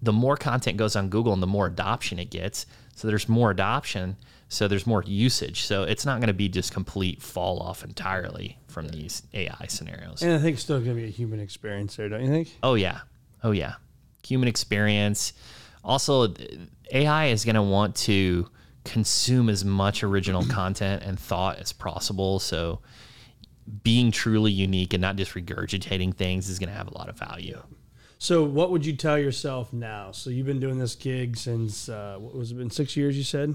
the 0.00 0.14
more 0.14 0.36
content 0.36 0.78
goes 0.78 0.96
on 0.96 1.10
Google 1.10 1.34
and 1.34 1.42
the 1.42 1.46
more 1.46 1.66
adoption 1.66 2.18
it 2.18 2.30
gets. 2.30 2.64
So 2.94 3.06
there's 3.06 3.28
more 3.28 3.50
adoption. 3.50 4.16
So 4.48 4.66
there's 4.66 4.86
more 4.86 5.02
usage. 5.04 5.62
So 5.64 5.82
it's 5.82 6.06
not 6.06 6.20
going 6.20 6.28
to 6.28 6.34
be 6.34 6.48
just 6.48 6.72
complete 6.72 7.20
fall 7.20 7.60
off 7.60 7.84
entirely 7.84 8.58
from 8.68 8.88
these 8.88 9.24
AI 9.34 9.66
scenarios. 9.68 10.22
And 10.22 10.32
I 10.32 10.38
think 10.38 10.54
it's 10.54 10.62
still 10.62 10.78
going 10.78 10.96
to 10.96 11.02
be 11.02 11.08
a 11.08 11.10
human 11.10 11.40
experience 11.40 11.96
there, 11.96 12.08
don't 12.08 12.22
you 12.22 12.30
think? 12.30 12.56
Oh 12.62 12.74
yeah, 12.74 13.00
oh 13.42 13.50
yeah, 13.50 13.74
human 14.26 14.48
experience. 14.48 15.32
Also, 15.84 16.34
AI 16.92 17.26
is 17.26 17.44
going 17.44 17.54
to 17.54 17.62
want 17.62 17.94
to 17.96 18.48
consume 18.84 19.48
as 19.48 19.64
much 19.64 20.02
original 20.02 20.44
content 20.50 21.02
and 21.02 21.18
thought 21.18 21.58
as 21.58 21.72
possible. 21.72 22.38
So, 22.38 22.80
being 23.82 24.12
truly 24.12 24.52
unique 24.52 24.94
and 24.94 25.00
not 25.00 25.16
just 25.16 25.34
regurgitating 25.34 26.14
things 26.14 26.48
is 26.48 26.58
going 26.58 26.68
to 26.68 26.74
have 26.74 26.86
a 26.86 26.96
lot 26.96 27.08
of 27.08 27.18
value. 27.18 27.60
So, 28.18 28.44
what 28.44 28.70
would 28.70 28.86
you 28.86 28.94
tell 28.94 29.18
yourself 29.18 29.72
now? 29.72 30.12
So, 30.12 30.30
you've 30.30 30.46
been 30.46 30.60
doing 30.60 30.78
this 30.78 30.94
gig 30.94 31.36
since 31.36 31.88
uh, 31.88 32.16
what 32.18 32.34
was 32.34 32.52
it 32.52 32.56
been 32.56 32.70
six 32.70 32.96
years? 32.96 33.16
You 33.16 33.24
said. 33.24 33.54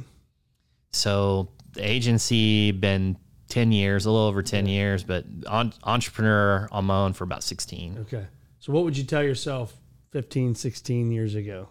So, 0.91 1.49
the 1.73 1.89
agency 1.89 2.71
been 2.71 3.17
ten 3.47 3.71
years, 3.71 4.05
a 4.05 4.11
little 4.11 4.27
over 4.27 4.43
ten 4.43 4.67
years, 4.67 5.03
but 5.03 5.25
on, 5.47 5.73
entrepreneur 5.83 6.67
on 6.71 6.85
my 6.85 6.97
own 6.97 7.13
for 7.13 7.23
about 7.23 7.43
sixteen. 7.43 7.97
Okay. 8.01 8.27
So, 8.59 8.73
what 8.73 8.83
would 8.83 8.97
you 8.97 9.03
tell 9.03 9.23
yourself 9.23 9.75
15, 10.11 10.55
16 10.55 11.11
years 11.11 11.35
ago, 11.35 11.69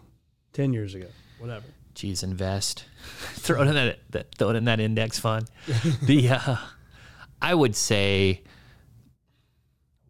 10 0.53 0.73
years 0.73 0.95
ago, 0.95 1.07
whatever? 1.39 1.65
Geez, 1.93 2.23
invest. 2.23 2.85
throw 3.33 3.61
it 3.61 3.67
in 3.67 3.75
that, 3.75 3.99
that 4.11 4.35
throw 4.35 4.49
it 4.49 4.55
in 4.55 4.65
that 4.65 4.79
index 4.79 5.19
fund. 5.19 5.49
the 6.03 6.29
uh, 6.29 6.55
I 7.41 7.53
would 7.53 7.75
say 7.75 8.41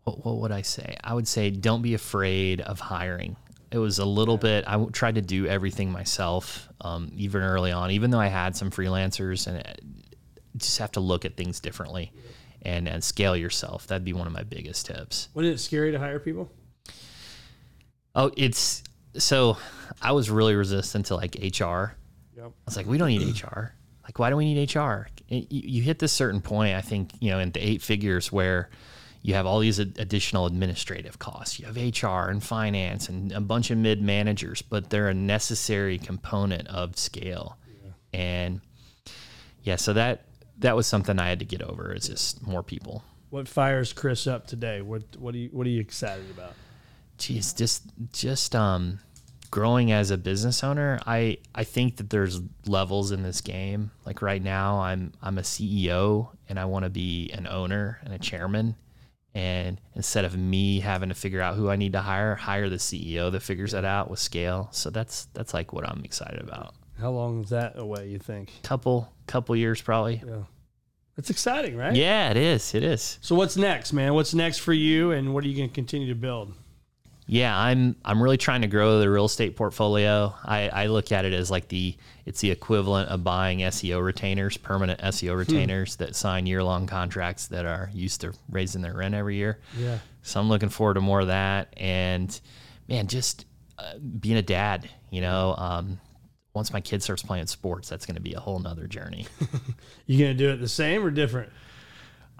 what, 0.03 0.25
what 0.25 0.37
would 0.37 0.51
I 0.51 0.61
say? 0.61 0.97
I 1.03 1.13
would 1.13 1.27
say 1.27 1.49
don't 1.49 1.81
be 1.81 1.93
afraid 1.93 2.61
of 2.61 2.79
hiring. 2.79 3.35
It 3.71 3.77
was 3.77 3.99
a 3.99 4.05
little 4.05 4.37
bit. 4.37 4.65
I 4.67 4.83
tried 4.91 5.15
to 5.15 5.21
do 5.21 5.47
everything 5.47 5.91
myself, 5.91 6.67
um, 6.81 7.11
even 7.15 7.41
early 7.41 7.71
on. 7.71 7.91
Even 7.91 8.11
though 8.11 8.19
I 8.19 8.27
had 8.27 8.55
some 8.55 8.69
freelancers, 8.69 9.47
and 9.47 9.57
it, 9.57 9.81
just 10.57 10.79
have 10.79 10.91
to 10.93 10.99
look 10.99 11.23
at 11.23 11.37
things 11.37 11.61
differently, 11.61 12.11
and 12.63 12.87
and 12.87 13.01
scale 13.01 13.35
yourself. 13.35 13.87
That'd 13.87 14.03
be 14.03 14.13
one 14.13 14.27
of 14.27 14.33
my 14.33 14.43
biggest 14.43 14.87
tips. 14.87 15.29
Wasn't 15.33 15.53
it 15.53 15.59
scary 15.59 15.91
to 15.93 15.99
hire 15.99 16.19
people? 16.19 16.51
Oh, 18.15 18.31
it's 18.35 18.83
so. 19.17 19.57
I 20.01 20.11
was 20.11 20.29
really 20.29 20.55
resistant 20.55 21.07
to 21.07 21.15
like 21.15 21.35
HR. 21.35 21.95
Yep. 22.35 22.45
I 22.45 22.49
was 22.65 22.77
like, 22.77 22.87
we 22.87 22.97
don't 22.97 23.09
need 23.09 23.41
HR. 23.41 23.73
Like, 24.03 24.19
why 24.19 24.29
do 24.29 24.35
we 24.35 24.53
need 24.53 24.75
HR? 24.75 25.07
And 25.29 25.45
You, 25.49 25.61
you 25.63 25.81
hit 25.83 25.99
this 25.99 26.11
certain 26.11 26.41
point, 26.41 26.75
I 26.75 26.81
think, 26.81 27.11
you 27.19 27.29
know, 27.29 27.39
in 27.39 27.51
the 27.51 27.59
eight 27.59 27.81
figures 27.81 28.31
where 28.31 28.69
you 29.21 29.35
have 29.35 29.45
all 29.45 29.59
these 29.59 29.77
additional 29.77 30.47
administrative 30.47 31.19
costs. 31.19 31.59
You 31.59 31.67
have 31.67 31.77
HR 31.77 32.29
and 32.29 32.43
finance 32.43 33.07
and 33.07 33.31
a 33.31 33.39
bunch 33.39 33.69
of 33.69 33.77
mid 33.77 34.01
managers, 34.01 34.61
but 34.61 34.89
they're 34.89 35.09
a 35.09 35.13
necessary 35.13 35.97
component 35.99 36.67
of 36.67 36.97
scale. 36.97 37.57
And 38.13 38.61
yeah, 39.63 39.75
so 39.75 39.93
that 39.93 40.25
that 40.59 40.75
was 40.75 40.87
something 40.87 41.19
I 41.19 41.29
had 41.29 41.39
to 41.39 41.45
get 41.45 41.61
over. 41.61 41.93
It's 41.93 42.07
just 42.07 42.45
more 42.45 42.63
people. 42.63 43.03
What 43.29 43.47
fires 43.47 43.93
Chris 43.93 44.27
up 44.27 44.47
today? 44.47 44.81
What 44.81 45.03
what 45.17 45.35
are 45.35 45.37
you 45.37 45.49
what 45.51 45.65
are 45.67 45.69
you 45.69 45.79
excited 45.79 46.29
about? 46.31 46.53
Geez, 47.21 47.53
just 47.53 47.83
just 48.11 48.55
um, 48.55 48.99
growing 49.51 49.91
as 49.91 50.09
a 50.09 50.17
business 50.17 50.63
owner, 50.63 50.99
I 51.05 51.37
I 51.53 51.63
think 51.63 51.97
that 51.97 52.09
there's 52.09 52.41
levels 52.65 53.11
in 53.11 53.21
this 53.21 53.41
game. 53.41 53.91
Like 54.07 54.23
right 54.23 54.41
now, 54.41 54.79
I'm 54.79 55.13
I'm 55.21 55.37
a 55.37 55.41
CEO 55.41 56.29
and 56.49 56.59
I 56.59 56.65
want 56.65 56.85
to 56.85 56.89
be 56.89 57.29
an 57.33 57.45
owner 57.45 57.99
and 58.03 58.11
a 58.11 58.17
chairman. 58.19 58.75
And 59.33 59.79
instead 59.95 60.25
of 60.25 60.35
me 60.35 60.79
having 60.79 61.09
to 61.09 61.15
figure 61.15 61.41
out 61.41 61.55
who 61.55 61.69
I 61.69 61.75
need 61.75 61.93
to 61.93 62.01
hire, 62.01 62.35
hire 62.35 62.69
the 62.69 62.75
CEO 62.77 63.31
that 63.31 63.41
figures 63.41 63.71
that 63.71 63.85
out 63.85 64.09
with 64.09 64.19
scale. 64.19 64.69
So 64.71 64.89
that's 64.89 65.25
that's 65.33 65.53
like 65.53 65.71
what 65.73 65.87
I'm 65.87 66.01
excited 66.03 66.41
about. 66.41 66.73
How 66.99 67.11
long 67.11 67.43
is 67.43 67.51
that 67.51 67.77
away? 67.77 68.09
You 68.09 68.17
think? 68.17 68.51
Couple 68.63 69.13
couple 69.27 69.55
years 69.55 69.79
probably. 69.79 70.23
Yeah, 70.25 70.43
It's 71.17 71.29
exciting, 71.29 71.77
right? 71.77 71.95
Yeah, 71.95 72.31
it 72.31 72.37
is. 72.37 72.73
It 72.73 72.83
is. 72.83 73.19
So 73.21 73.35
what's 73.35 73.55
next, 73.57 73.93
man? 73.93 74.15
What's 74.15 74.33
next 74.33 74.57
for 74.57 74.73
you, 74.73 75.11
and 75.11 75.33
what 75.33 75.43
are 75.43 75.47
you 75.47 75.55
going 75.55 75.69
to 75.69 75.75
continue 75.75 76.09
to 76.09 76.15
build? 76.19 76.53
Yeah, 77.31 77.57
I'm 77.57 77.95
I'm 78.03 78.21
really 78.21 78.35
trying 78.35 78.63
to 78.63 78.67
grow 78.67 78.99
the 78.99 79.09
real 79.09 79.23
estate 79.23 79.55
portfolio. 79.55 80.35
I, 80.43 80.67
I 80.67 80.85
look 80.87 81.13
at 81.13 81.23
it 81.23 81.31
as 81.31 81.49
like 81.49 81.69
the 81.69 81.95
it's 82.25 82.41
the 82.41 82.51
equivalent 82.51 83.07
of 83.07 83.23
buying 83.23 83.59
SEO 83.59 84.03
retainers, 84.03 84.57
permanent 84.57 84.99
SEO 84.99 85.37
retainers 85.37 85.95
that 85.95 86.13
sign 86.17 86.45
year 86.45 86.61
long 86.61 86.87
contracts 86.87 87.47
that 87.47 87.65
are 87.65 87.89
used 87.93 88.19
to 88.19 88.33
raising 88.49 88.81
their 88.81 88.93
rent 88.93 89.15
every 89.15 89.37
year. 89.37 89.59
Yeah. 89.77 89.99
So 90.23 90.41
I'm 90.41 90.49
looking 90.49 90.67
forward 90.67 90.95
to 90.95 90.99
more 90.99 91.21
of 91.21 91.27
that, 91.27 91.73
and 91.77 92.37
man, 92.89 93.07
just 93.07 93.45
uh, 93.79 93.93
being 94.19 94.35
a 94.35 94.41
dad. 94.41 94.89
You 95.09 95.21
know, 95.21 95.55
um, 95.57 96.01
once 96.53 96.73
my 96.73 96.81
kid 96.81 97.01
starts 97.01 97.23
playing 97.23 97.47
sports, 97.47 97.87
that's 97.87 98.05
going 98.05 98.15
to 98.15 98.21
be 98.21 98.33
a 98.33 98.41
whole 98.41 98.59
nother 98.59 98.87
journey. 98.87 99.25
You 100.05 100.19
going 100.19 100.37
to 100.37 100.37
do 100.37 100.49
it 100.49 100.57
the 100.57 100.67
same 100.67 101.05
or 101.05 101.11
different? 101.11 101.49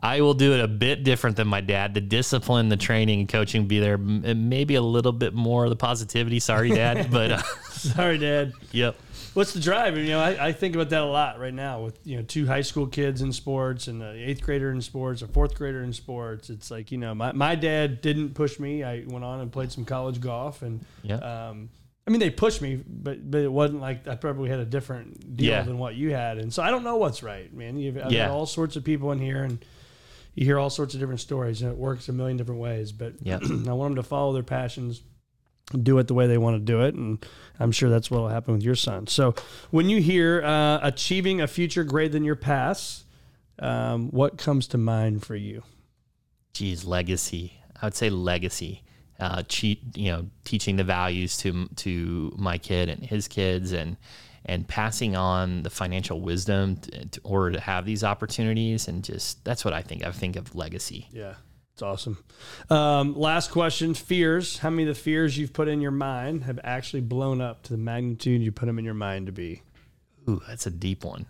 I 0.03 0.21
will 0.21 0.33
do 0.33 0.53
it 0.53 0.59
a 0.61 0.67
bit 0.67 1.03
different 1.03 1.37
than 1.37 1.47
my 1.47 1.61
dad. 1.61 1.93
The 1.93 2.01
discipline, 2.01 2.69
the 2.69 2.77
training, 2.77 3.19
and 3.19 3.29
coaching 3.29 3.67
be 3.67 3.79
there. 3.79 3.97
Maybe 3.97 4.75
a 4.75 4.81
little 4.81 5.11
bit 5.11 5.33
more 5.33 5.65
of 5.65 5.69
the 5.69 5.75
positivity. 5.75 6.39
Sorry, 6.39 6.69
Dad, 6.69 7.11
but 7.11 7.31
uh, 7.31 7.41
Sorry, 7.69 8.17
Dad. 8.17 8.53
yep. 8.71 8.95
What's 9.33 9.53
the 9.53 9.59
drive? 9.61 9.97
You 9.97 10.07
know, 10.07 10.19
I, 10.19 10.47
I 10.47 10.51
think 10.51 10.75
about 10.75 10.89
that 10.89 11.01
a 11.03 11.05
lot 11.05 11.39
right 11.39 11.53
now 11.53 11.81
with 11.83 11.99
you 12.03 12.17
know 12.17 12.23
two 12.23 12.45
high 12.47 12.61
school 12.63 12.85
kids 12.87 13.21
in 13.21 13.31
sports 13.31 13.87
and 13.87 14.01
an 14.03 14.17
eighth 14.17 14.41
grader 14.41 14.71
in 14.71 14.81
sports, 14.81 15.21
a 15.21 15.27
fourth 15.27 15.55
grader 15.55 15.83
in 15.83 15.93
sports. 15.93 16.49
It's 16.49 16.69
like 16.71 16.91
you 16.91 16.97
know, 16.97 17.13
my, 17.15 17.31
my 17.31 17.55
dad 17.55 18.01
didn't 18.01 18.33
push 18.33 18.59
me. 18.59 18.83
I 18.83 19.03
went 19.07 19.23
on 19.23 19.39
and 19.39 19.51
played 19.51 19.71
some 19.71 19.85
college 19.85 20.19
golf, 20.19 20.63
and 20.63 20.83
Yeah. 21.03 21.15
um, 21.15 21.69
I 22.05 22.11
mean 22.11 22.19
they 22.19 22.29
pushed 22.29 22.61
me, 22.61 22.83
but 22.85 23.29
but 23.31 23.39
it 23.41 23.51
wasn't 23.51 23.79
like 23.81 24.05
I 24.07 24.15
probably 24.15 24.49
had 24.49 24.59
a 24.59 24.65
different 24.65 25.37
deal 25.37 25.51
Yeah. 25.51 25.61
than 25.61 25.77
what 25.77 25.95
you 25.95 26.11
had, 26.11 26.37
and 26.39 26.51
so 26.53 26.61
I 26.63 26.69
don't 26.71 26.83
know 26.83 26.97
what's 26.97 27.23
right, 27.23 27.53
man. 27.53 27.77
You've 27.77 27.97
I've 27.99 28.11
Yeah. 28.11 28.27
got 28.27 28.33
all 28.35 28.45
sorts 28.47 28.75
of 28.75 28.83
people 28.83 29.11
in 29.13 29.19
here, 29.19 29.43
and 29.43 29.63
you 30.33 30.45
hear 30.45 30.57
all 30.57 30.69
sorts 30.69 30.93
of 30.93 30.99
different 30.99 31.19
stories, 31.19 31.61
and 31.61 31.71
it 31.71 31.77
works 31.77 32.07
a 32.09 32.13
million 32.13 32.37
different 32.37 32.61
ways. 32.61 32.91
But 32.91 33.13
Yep. 33.21 33.41
I 33.67 33.73
want 33.73 33.95
them 33.95 33.95
to 33.95 34.03
follow 34.03 34.33
their 34.33 34.43
passions, 34.43 35.01
do 35.81 35.97
it 35.99 36.07
the 36.07 36.13
way 36.13 36.27
they 36.27 36.37
want 36.37 36.55
to 36.55 36.59
do 36.59 36.81
it, 36.81 36.95
and 36.95 37.25
I'm 37.59 37.71
sure 37.71 37.89
that's 37.89 38.09
what 38.11 38.21
will 38.21 38.29
happen 38.29 38.53
with 38.53 38.63
your 38.63 38.75
son. 38.75 39.07
So, 39.07 39.35
when 39.69 39.89
you 39.89 40.01
hear 40.01 40.41
uh, 40.43 40.79
achieving 40.81 41.41
a 41.41 41.47
future 41.47 41.83
greater 41.83 42.13
than 42.13 42.23
your 42.23 42.35
past, 42.35 43.05
um, 43.59 44.09
what 44.11 44.37
comes 44.37 44.67
to 44.67 44.77
mind 44.77 45.23
for 45.25 45.35
you? 45.35 45.63
Geez, 46.53 46.83
legacy. 46.83 47.53
I 47.81 47.85
would 47.85 47.95
say 47.95 48.09
legacy. 48.09 48.83
Uh, 49.19 49.43
cheat, 49.43 49.95
you 49.95 50.11
know, 50.11 50.27
teaching 50.45 50.77
the 50.77 50.83
values 50.83 51.37
to 51.37 51.67
to 51.75 52.33
my 52.37 52.57
kid 52.57 52.89
and 52.89 53.03
his 53.03 53.27
kids, 53.27 53.71
and 53.71 53.95
and 54.45 54.67
passing 54.67 55.15
on 55.15 55.63
the 55.63 55.69
financial 55.69 56.21
wisdom 56.21 56.77
to, 56.77 57.05
to, 57.05 57.21
order 57.23 57.51
to 57.51 57.59
have 57.59 57.85
these 57.85 58.03
opportunities, 58.03 58.87
and 58.87 59.03
just 59.03 59.43
that's 59.43 59.63
what 59.63 59.73
I 59.73 59.81
think. 59.81 60.05
I 60.05 60.11
think 60.11 60.35
of 60.35 60.55
legacy. 60.55 61.07
Yeah, 61.11 61.35
it's 61.73 61.81
awesome. 61.81 62.23
Um, 62.69 63.17
last 63.17 63.51
question: 63.51 63.93
fears. 63.93 64.59
How 64.59 64.69
many 64.69 64.83
of 64.83 64.95
the 64.95 65.01
fears 65.01 65.37
you've 65.37 65.53
put 65.53 65.67
in 65.67 65.81
your 65.81 65.91
mind 65.91 66.43
have 66.43 66.59
actually 66.63 67.01
blown 67.01 67.41
up 67.41 67.63
to 67.63 67.73
the 67.73 67.77
magnitude 67.77 68.41
you 68.41 68.51
put 68.51 68.65
them 68.65 68.79
in 68.79 68.85
your 68.85 68.93
mind 68.93 69.27
to 69.27 69.31
be? 69.31 69.63
Ooh, 70.29 70.41
that's 70.47 70.65
a 70.65 70.71
deep 70.71 71.03
one. 71.03 71.27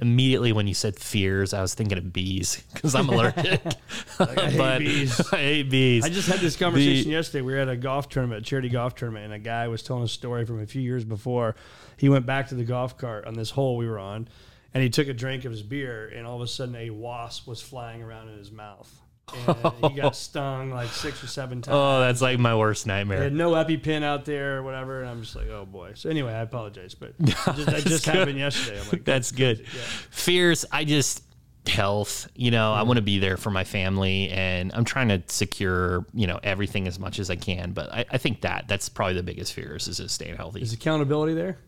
Immediately 0.00 0.52
when 0.52 0.66
you 0.66 0.74
said 0.74 0.98
fears, 0.98 1.54
I 1.54 1.60
was 1.60 1.74
thinking 1.74 1.98
of 1.98 2.12
bees 2.12 2.62
because 2.74 2.94
I'm 2.94 3.08
allergic. 3.08 3.60
I 4.18 4.24
hate 4.24 4.58
but 4.58 4.78
bees. 4.78 5.20
I 5.32 5.36
hate 5.36 5.70
bees. 5.70 6.04
I 6.04 6.08
just 6.08 6.28
had 6.28 6.40
this 6.40 6.56
conversation 6.56 7.10
yesterday. 7.10 7.42
We 7.42 7.52
were 7.52 7.58
at 7.58 7.68
a 7.68 7.76
golf 7.76 8.08
tournament, 8.08 8.42
a 8.42 8.44
charity 8.44 8.68
golf 8.68 8.94
tournament, 8.94 9.26
and 9.26 9.34
a 9.34 9.38
guy 9.38 9.68
was 9.68 9.82
telling 9.82 10.02
a 10.02 10.08
story 10.08 10.44
from 10.44 10.60
a 10.60 10.66
few 10.66 10.82
years 10.82 11.04
before. 11.04 11.54
He 11.96 12.08
went 12.08 12.26
back 12.26 12.48
to 12.48 12.54
the 12.54 12.64
golf 12.64 12.98
cart 12.98 13.26
on 13.26 13.34
this 13.34 13.50
hole 13.50 13.76
we 13.76 13.86
were 13.86 13.98
on, 13.98 14.28
and 14.74 14.82
he 14.82 14.90
took 14.90 15.08
a 15.08 15.14
drink 15.14 15.44
of 15.44 15.52
his 15.52 15.62
beer, 15.62 16.08
and 16.08 16.26
all 16.26 16.36
of 16.36 16.42
a 16.42 16.48
sudden 16.48 16.74
a 16.74 16.90
wasp 16.90 17.46
was 17.46 17.60
flying 17.60 18.02
around 18.02 18.28
in 18.28 18.38
his 18.38 18.50
mouth. 18.50 19.01
And 19.34 19.92
he 19.92 20.00
got 20.00 20.16
stung 20.16 20.70
like 20.70 20.88
six 20.88 21.22
or 21.22 21.26
seven 21.26 21.58
oh, 21.58 21.62
times. 21.62 21.74
oh, 21.74 22.00
that's 22.00 22.22
like 22.22 22.38
my 22.38 22.54
worst 22.54 22.84
They 22.84 22.92
nightmare. 22.92 23.22
had 23.22 23.32
no 23.32 23.52
EpiPen 23.52 24.02
out 24.02 24.24
there 24.24 24.58
or 24.58 24.62
whatever, 24.62 25.00
and 25.00 25.10
I'm 25.10 25.22
just 25.22 25.36
like, 25.36 25.48
oh 25.48 25.66
boy. 25.66 25.92
So 25.94 26.10
anyway, 26.10 26.32
I 26.32 26.40
apologize, 26.40 26.94
but 26.94 27.18
just, 27.22 27.44
that 27.44 27.84
just 27.84 28.04
good. 28.04 28.14
happened 28.14 28.38
yesterday. 28.38 28.80
I'm 28.80 28.88
like, 28.90 29.04
That's 29.04 29.32
good. 29.32 29.66
Fears, 29.66 30.64
I 30.70 30.84
just 30.84 31.22
health, 31.66 32.28
you 32.34 32.50
know, 32.50 32.72
I 32.72 32.78
mm-hmm. 32.78 32.88
want 32.88 32.96
to 32.98 33.02
be 33.02 33.18
there 33.18 33.36
for 33.36 33.50
my 33.50 33.64
family 33.64 34.28
and 34.30 34.72
I'm 34.74 34.84
trying 34.84 35.08
to 35.08 35.22
secure, 35.26 36.04
you 36.12 36.26
know, 36.26 36.40
everything 36.42 36.88
as 36.88 36.98
much 36.98 37.18
as 37.18 37.30
I 37.30 37.36
can. 37.36 37.72
But 37.72 37.92
I, 37.92 38.04
I 38.10 38.18
think 38.18 38.40
that 38.40 38.66
that's 38.68 38.88
probably 38.88 39.14
the 39.14 39.22
biggest 39.22 39.52
fears 39.52 39.88
is 39.88 39.98
just 39.98 40.14
staying 40.14 40.36
healthy. 40.36 40.60
is 40.60 40.72
accountability 40.72 41.34
there? 41.34 41.58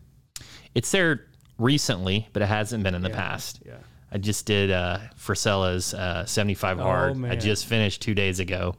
It's 0.73 0.91
there 0.91 1.27
recently, 1.57 2.27
but 2.33 2.41
it 2.41 2.47
hasn't 2.47 2.83
been 2.83 2.95
in 2.95 3.01
the 3.01 3.09
past. 3.09 3.61
Yeah. 3.65 3.75
I 4.15 4.17
just 4.17 4.45
did 4.45 4.71
uh 4.71 4.99
Frisella's 5.17 5.93
uh 5.93 6.25
75 6.25 6.79
hard. 6.79 7.25
I 7.25 7.31
Oh, 7.31 7.35
just 7.35 7.65
finished 7.65 8.01
two 8.01 8.13
days 8.15 8.39
ago. 8.39 8.75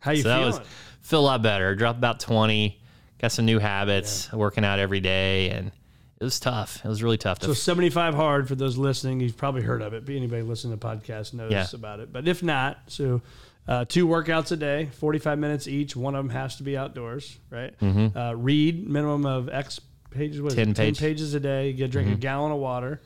How 0.00 0.10
you 0.10 0.20
so 0.22 0.28
that 0.28 0.36
feeling? 0.40 0.50
was 0.58 0.60
feel 1.00 1.20
a 1.20 1.22
lot 1.22 1.40
better. 1.42 1.74
Dropped 1.74 1.96
about 1.98 2.20
20, 2.20 2.78
got 3.18 3.32
some 3.32 3.46
new 3.46 3.58
habits, 3.58 4.30
working 4.34 4.62
out 4.62 4.78
every 4.78 5.00
day 5.00 5.48
and 5.48 5.72
it 6.20 6.24
was 6.24 6.38
tough. 6.38 6.84
It 6.84 6.88
was 6.88 7.02
really 7.02 7.16
tough. 7.16 7.38
to 7.38 7.46
So 7.46 7.54
75 7.54 8.14
hard 8.14 8.46
for 8.46 8.54
those 8.54 8.76
listening. 8.76 9.20
You've 9.20 9.36
probably 9.38 9.62
heard 9.62 9.80
of 9.80 9.94
it. 9.94 10.04
But 10.04 10.14
anybody 10.14 10.42
listening 10.42 10.78
to 10.78 10.78
the 10.78 10.86
podcast 10.86 11.32
knows 11.32 11.50
Yeah. 11.50 11.66
about 11.72 12.00
it. 12.00 12.12
But 12.12 12.28
if 12.28 12.42
not, 12.42 12.80
so 12.88 13.22
uh, 13.66 13.86
two 13.86 14.06
workouts 14.06 14.52
a 14.52 14.56
day, 14.56 14.90
45 14.98 15.38
minutes 15.38 15.66
each. 15.66 15.96
One 15.96 16.14
of 16.14 16.22
them 16.22 16.30
has 16.34 16.56
to 16.56 16.62
be 16.64 16.76
outdoors, 16.76 17.38
right? 17.48 17.72
Uh, 17.82 18.34
read 18.36 18.86
minimum 18.86 19.24
of 19.24 19.48
X 19.48 19.80
pages. 20.10 20.42
What 20.42 20.52
is 20.52 20.58
it? 20.58 20.74
10 20.76 20.94
pages 20.96 21.32
a 21.32 21.40
day. 21.40 21.68
You 21.68 21.72
get 21.72 21.90
drink 21.90 22.12
a 22.12 22.14
gallon 22.16 22.52
of 22.52 22.58
water. 22.58 23.00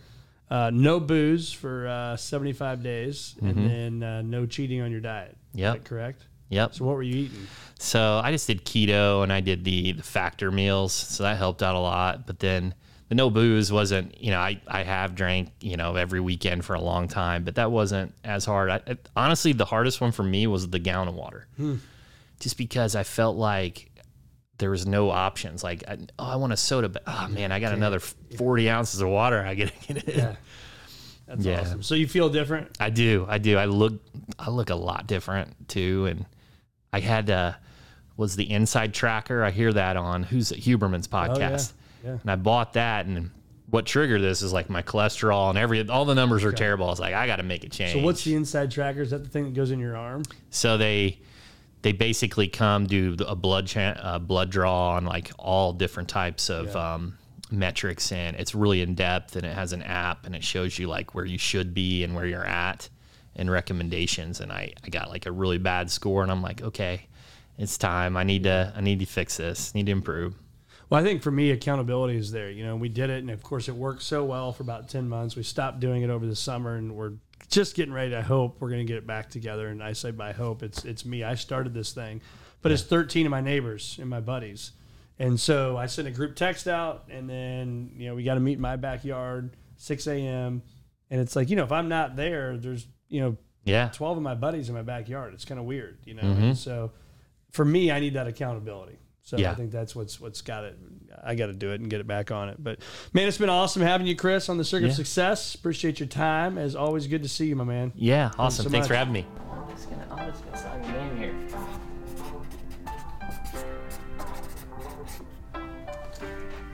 Uh, 0.50 0.70
no 0.72 0.98
booze 1.00 1.52
for 1.52 1.86
uh, 1.88 2.16
75 2.16 2.82
days, 2.82 3.34
and 3.42 3.68
then 3.70 4.02
uh, 4.02 4.22
no 4.22 4.46
cheating 4.46 4.80
on 4.80 4.90
your 4.90 5.00
diet. 5.00 5.36
Yep. 5.54 5.76
Is 5.76 5.82
that 5.82 5.88
correct? 5.88 6.22
Yep. 6.50 6.74
So 6.74 6.84
what 6.86 6.96
were 6.96 7.02
you 7.02 7.24
eating? 7.26 7.46
So 7.78 8.20
I 8.24 8.32
just 8.32 8.46
did 8.46 8.64
keto 8.64 9.22
and 9.22 9.30
I 9.30 9.40
did 9.40 9.64
the, 9.64 9.92
the 9.92 10.02
factor 10.02 10.50
meals. 10.50 10.94
So 10.94 11.22
that 11.24 11.36
helped 11.36 11.62
out 11.62 11.74
a 11.74 11.78
lot. 11.78 12.26
But 12.26 12.38
then 12.38 12.74
the 13.10 13.14
no 13.14 13.28
booze 13.28 13.70
wasn't, 13.70 14.18
you 14.22 14.30
know, 14.30 14.38
I, 14.40 14.58
I 14.66 14.82
have 14.82 15.14
drank, 15.14 15.50
you 15.60 15.76
know, 15.76 15.94
every 15.96 16.20
weekend 16.20 16.64
for 16.64 16.72
a 16.74 16.80
long 16.80 17.06
time, 17.08 17.44
but 17.44 17.56
that 17.56 17.70
wasn't 17.70 18.14
as 18.24 18.46
hard. 18.46 18.70
I, 18.70 18.76
it- 18.86 19.08
honestly, 19.14 19.52
the 19.52 19.66
hardest 19.66 20.00
one 20.00 20.10
for 20.12 20.22
me 20.22 20.46
was 20.46 20.66
the 20.70 20.78
gallon 20.78 21.08
of 21.08 21.14
water. 21.14 21.46
Just 22.40 22.56
because 22.56 22.94
I 22.96 23.02
felt 23.02 23.36
like 23.36 23.87
there 24.58 24.70
was 24.70 24.86
no 24.86 25.10
options. 25.10 25.62
Like, 25.64 25.84
I, 25.88 25.96
oh, 26.18 26.24
I 26.26 26.36
want 26.36 26.52
a 26.52 26.56
soda, 26.56 26.88
but 26.88 27.02
oh 27.06 27.28
man, 27.30 27.52
I 27.52 27.60
got 27.60 27.72
another 27.72 28.00
40 28.00 28.68
ounces 28.70 29.00
of 29.00 29.08
water 29.08 29.40
I 29.44 29.54
gotta 29.54 29.72
get 29.86 30.04
in. 30.04 30.14
Yeah. 30.18 30.36
That's 31.26 31.44
Yeah. 31.44 31.60
awesome. 31.60 31.82
So 31.82 31.94
you 31.94 32.08
feel 32.08 32.28
different? 32.28 32.76
I 32.80 32.90
do. 32.90 33.26
I 33.28 33.38
do. 33.38 33.56
I 33.58 33.66
look 33.66 33.94
I 34.38 34.50
look 34.50 34.70
a 34.70 34.74
lot 34.74 35.06
different 35.06 35.68
too. 35.68 36.06
And 36.06 36.26
I 36.92 37.00
had 37.00 37.30
uh 37.30 37.52
was 38.16 38.34
the 38.34 38.48
InsideTracker. 38.48 39.42
I 39.44 39.50
hear 39.50 39.72
that 39.72 39.96
on 39.96 40.22
who's 40.24 40.50
it? 40.52 40.60
Huberman's 40.60 41.06
podcast. 41.08 41.72
yeah. 42.04 42.18
And 42.22 42.30
I 42.30 42.36
bought 42.36 42.72
that 42.72 43.06
and 43.06 43.30
what 43.70 43.84
triggered 43.84 44.22
this 44.22 44.40
is 44.40 44.52
like 44.52 44.70
my 44.70 44.82
cholesterol 44.82 45.50
and 45.50 45.58
every 45.58 45.86
all 45.88 46.06
the 46.06 46.14
numbers 46.14 46.42
are 46.44 46.52
terrible. 46.52 46.86
I 46.86 46.90
was 46.90 46.98
like, 47.00 47.12
I 47.14 47.26
gotta 47.26 47.42
make 47.42 47.62
a 47.64 47.68
change. 47.68 47.92
So 47.92 48.00
what's 48.00 48.24
the 48.24 48.32
InsideTracker? 48.34 48.98
Is 49.00 49.10
that 49.10 49.22
the 49.22 49.28
thing 49.28 49.44
that 49.44 49.54
goes 49.54 49.70
in 49.70 49.78
your 49.78 49.96
arm? 49.96 50.22
so 50.50 50.78
they 50.78 51.18
they 51.82 51.92
basically 51.92 52.48
come 52.48 52.86
do 52.86 53.16
a 53.26 53.36
blood 53.36 53.66
cha- 53.66 53.96
uh, 54.00 54.18
blood 54.18 54.50
draw 54.50 54.96
on 54.96 55.04
like 55.04 55.30
all 55.38 55.72
different 55.72 56.08
types 56.08 56.50
of 56.50 56.74
um, 56.76 57.18
metrics 57.50 58.12
and 58.12 58.36
it's 58.36 58.54
really 58.54 58.82
in 58.82 58.94
depth 58.94 59.36
and 59.36 59.46
it 59.46 59.54
has 59.54 59.72
an 59.72 59.82
app 59.82 60.26
and 60.26 60.34
it 60.34 60.44
shows 60.44 60.78
you 60.78 60.86
like 60.86 61.14
where 61.14 61.24
you 61.24 61.38
should 61.38 61.72
be 61.74 62.04
and 62.04 62.14
where 62.14 62.26
you're 62.26 62.44
at 62.44 62.88
and 63.36 63.50
recommendations 63.50 64.40
and 64.40 64.52
I, 64.52 64.72
I 64.84 64.88
got 64.88 65.08
like 65.08 65.26
a 65.26 65.32
really 65.32 65.58
bad 65.58 65.90
score 65.90 66.22
and 66.22 66.30
I'm 66.30 66.42
like 66.42 66.62
okay 66.62 67.06
it's 67.56 67.78
time 67.78 68.16
I 68.16 68.24
need 68.24 68.44
to 68.44 68.72
I 68.76 68.80
need 68.80 68.98
to 68.98 69.06
fix 69.06 69.36
this 69.36 69.72
I 69.74 69.78
need 69.78 69.86
to 69.86 69.92
improve 69.92 70.34
Well, 70.90 71.00
I 71.00 71.04
think 71.04 71.22
for 71.22 71.30
me, 71.30 71.50
accountability 71.50 72.16
is 72.16 72.32
there. 72.32 72.50
You 72.50 72.64
know, 72.64 72.74
we 72.74 72.88
did 72.88 73.10
it, 73.10 73.18
and 73.18 73.30
of 73.30 73.42
course, 73.42 73.68
it 73.68 73.74
worked 73.74 74.02
so 74.02 74.24
well 74.24 74.52
for 74.52 74.62
about 74.62 74.88
ten 74.88 75.06
months. 75.06 75.36
We 75.36 75.42
stopped 75.42 75.80
doing 75.80 76.02
it 76.02 76.08
over 76.08 76.24
the 76.24 76.34
summer, 76.34 76.76
and 76.76 76.96
we're 76.96 77.12
just 77.48 77.74
getting 77.74 77.92
ready. 77.92 78.10
to 78.10 78.22
hope 78.22 78.56
we're 78.60 78.68
going 78.68 78.86
to 78.86 78.90
get 78.90 78.96
it 78.96 79.06
back 79.06 79.30
together. 79.30 79.68
And 79.68 79.82
I 79.82 79.92
say 79.92 80.10
by 80.10 80.32
hope, 80.32 80.62
it's 80.62 80.84
it's 80.84 81.04
me. 81.04 81.24
I 81.24 81.34
started 81.34 81.74
this 81.74 81.92
thing, 81.92 82.20
but 82.62 82.72
it's 82.72 82.82
thirteen 82.82 83.26
of 83.26 83.30
my 83.30 83.40
neighbors 83.40 83.96
and 84.00 84.08
my 84.08 84.20
buddies, 84.20 84.72
and 85.18 85.38
so 85.38 85.76
I 85.76 85.86
sent 85.86 86.08
a 86.08 86.10
group 86.10 86.36
text 86.36 86.68
out, 86.68 87.04
and 87.10 87.28
then 87.28 87.92
you 87.96 88.08
know 88.08 88.14
we 88.14 88.22
got 88.22 88.34
to 88.34 88.40
meet 88.40 88.54
in 88.54 88.60
my 88.60 88.76
backyard, 88.76 89.56
six 89.76 90.06
a.m. 90.06 90.62
And 91.10 91.20
it's 91.20 91.34
like 91.34 91.50
you 91.50 91.56
know, 91.56 91.64
if 91.64 91.72
I'm 91.72 91.88
not 91.88 92.16
there, 92.16 92.56
there's 92.56 92.86
you 93.08 93.20
know 93.20 93.36
yeah 93.64 93.90
12 93.92 94.18
of 94.18 94.22
my 94.22 94.34
buddies 94.34 94.68
in 94.68 94.74
my 94.74 94.82
backyard. 94.82 95.34
It's 95.34 95.44
kind 95.44 95.58
of 95.58 95.66
weird, 95.66 95.98
you 96.04 96.14
know? 96.14 96.22
Mm-hmm. 96.22 96.42
And 96.42 96.58
so 96.58 96.92
for 97.50 97.64
me, 97.64 97.90
I 97.90 98.00
need 98.00 98.14
that 98.14 98.26
accountability. 98.26 98.98
So 99.28 99.36
Yeah. 99.36 99.50
I 99.50 99.54
think 99.56 99.70
that's 99.70 99.94
what's 99.94 100.18
what's 100.18 100.40
got 100.40 100.64
it. 100.64 100.78
I 101.22 101.34
got 101.34 101.48
to 101.48 101.52
do 101.52 101.72
it 101.72 101.80
and 101.82 101.90
get 101.90 102.00
it 102.00 102.06
back 102.06 102.30
on 102.30 102.48
it. 102.48 102.56
But 102.58 102.78
man, 103.12 103.28
it's 103.28 103.36
been 103.36 103.50
awesome 103.50 103.82
having 103.82 104.06
you, 104.06 104.16
Chris, 104.16 104.48
on 104.48 104.56
the 104.56 104.64
Circuit 104.64 104.88
of 104.88 104.94
Success. 104.94 105.54
Appreciate 105.54 106.00
your 106.00 106.06
time. 106.06 106.56
As 106.56 106.74
always, 106.74 107.06
good 107.06 107.22
to 107.24 107.28
see 107.28 107.44
you, 107.46 107.54
my 107.54 107.64
man. 107.64 107.92
Yeah, 107.94 108.30
awesome. 108.38 108.64
so 108.64 108.70
Thanks 108.70 108.88
for 108.88 108.94
having 108.94 109.12
me. 109.12 109.26
I'm 109.52 109.68
just 109.68 109.90
gonna, 109.90 110.06
I'm 110.10 110.30
just 110.30 110.44
gonna 110.46 110.56
sign 110.56 110.82
your 110.82 110.92
name 110.92 111.16
here. 111.18 111.34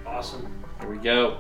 Awesome. 0.07 0.65
Here 0.79 0.91
we 0.91 0.99
go. 0.99 1.39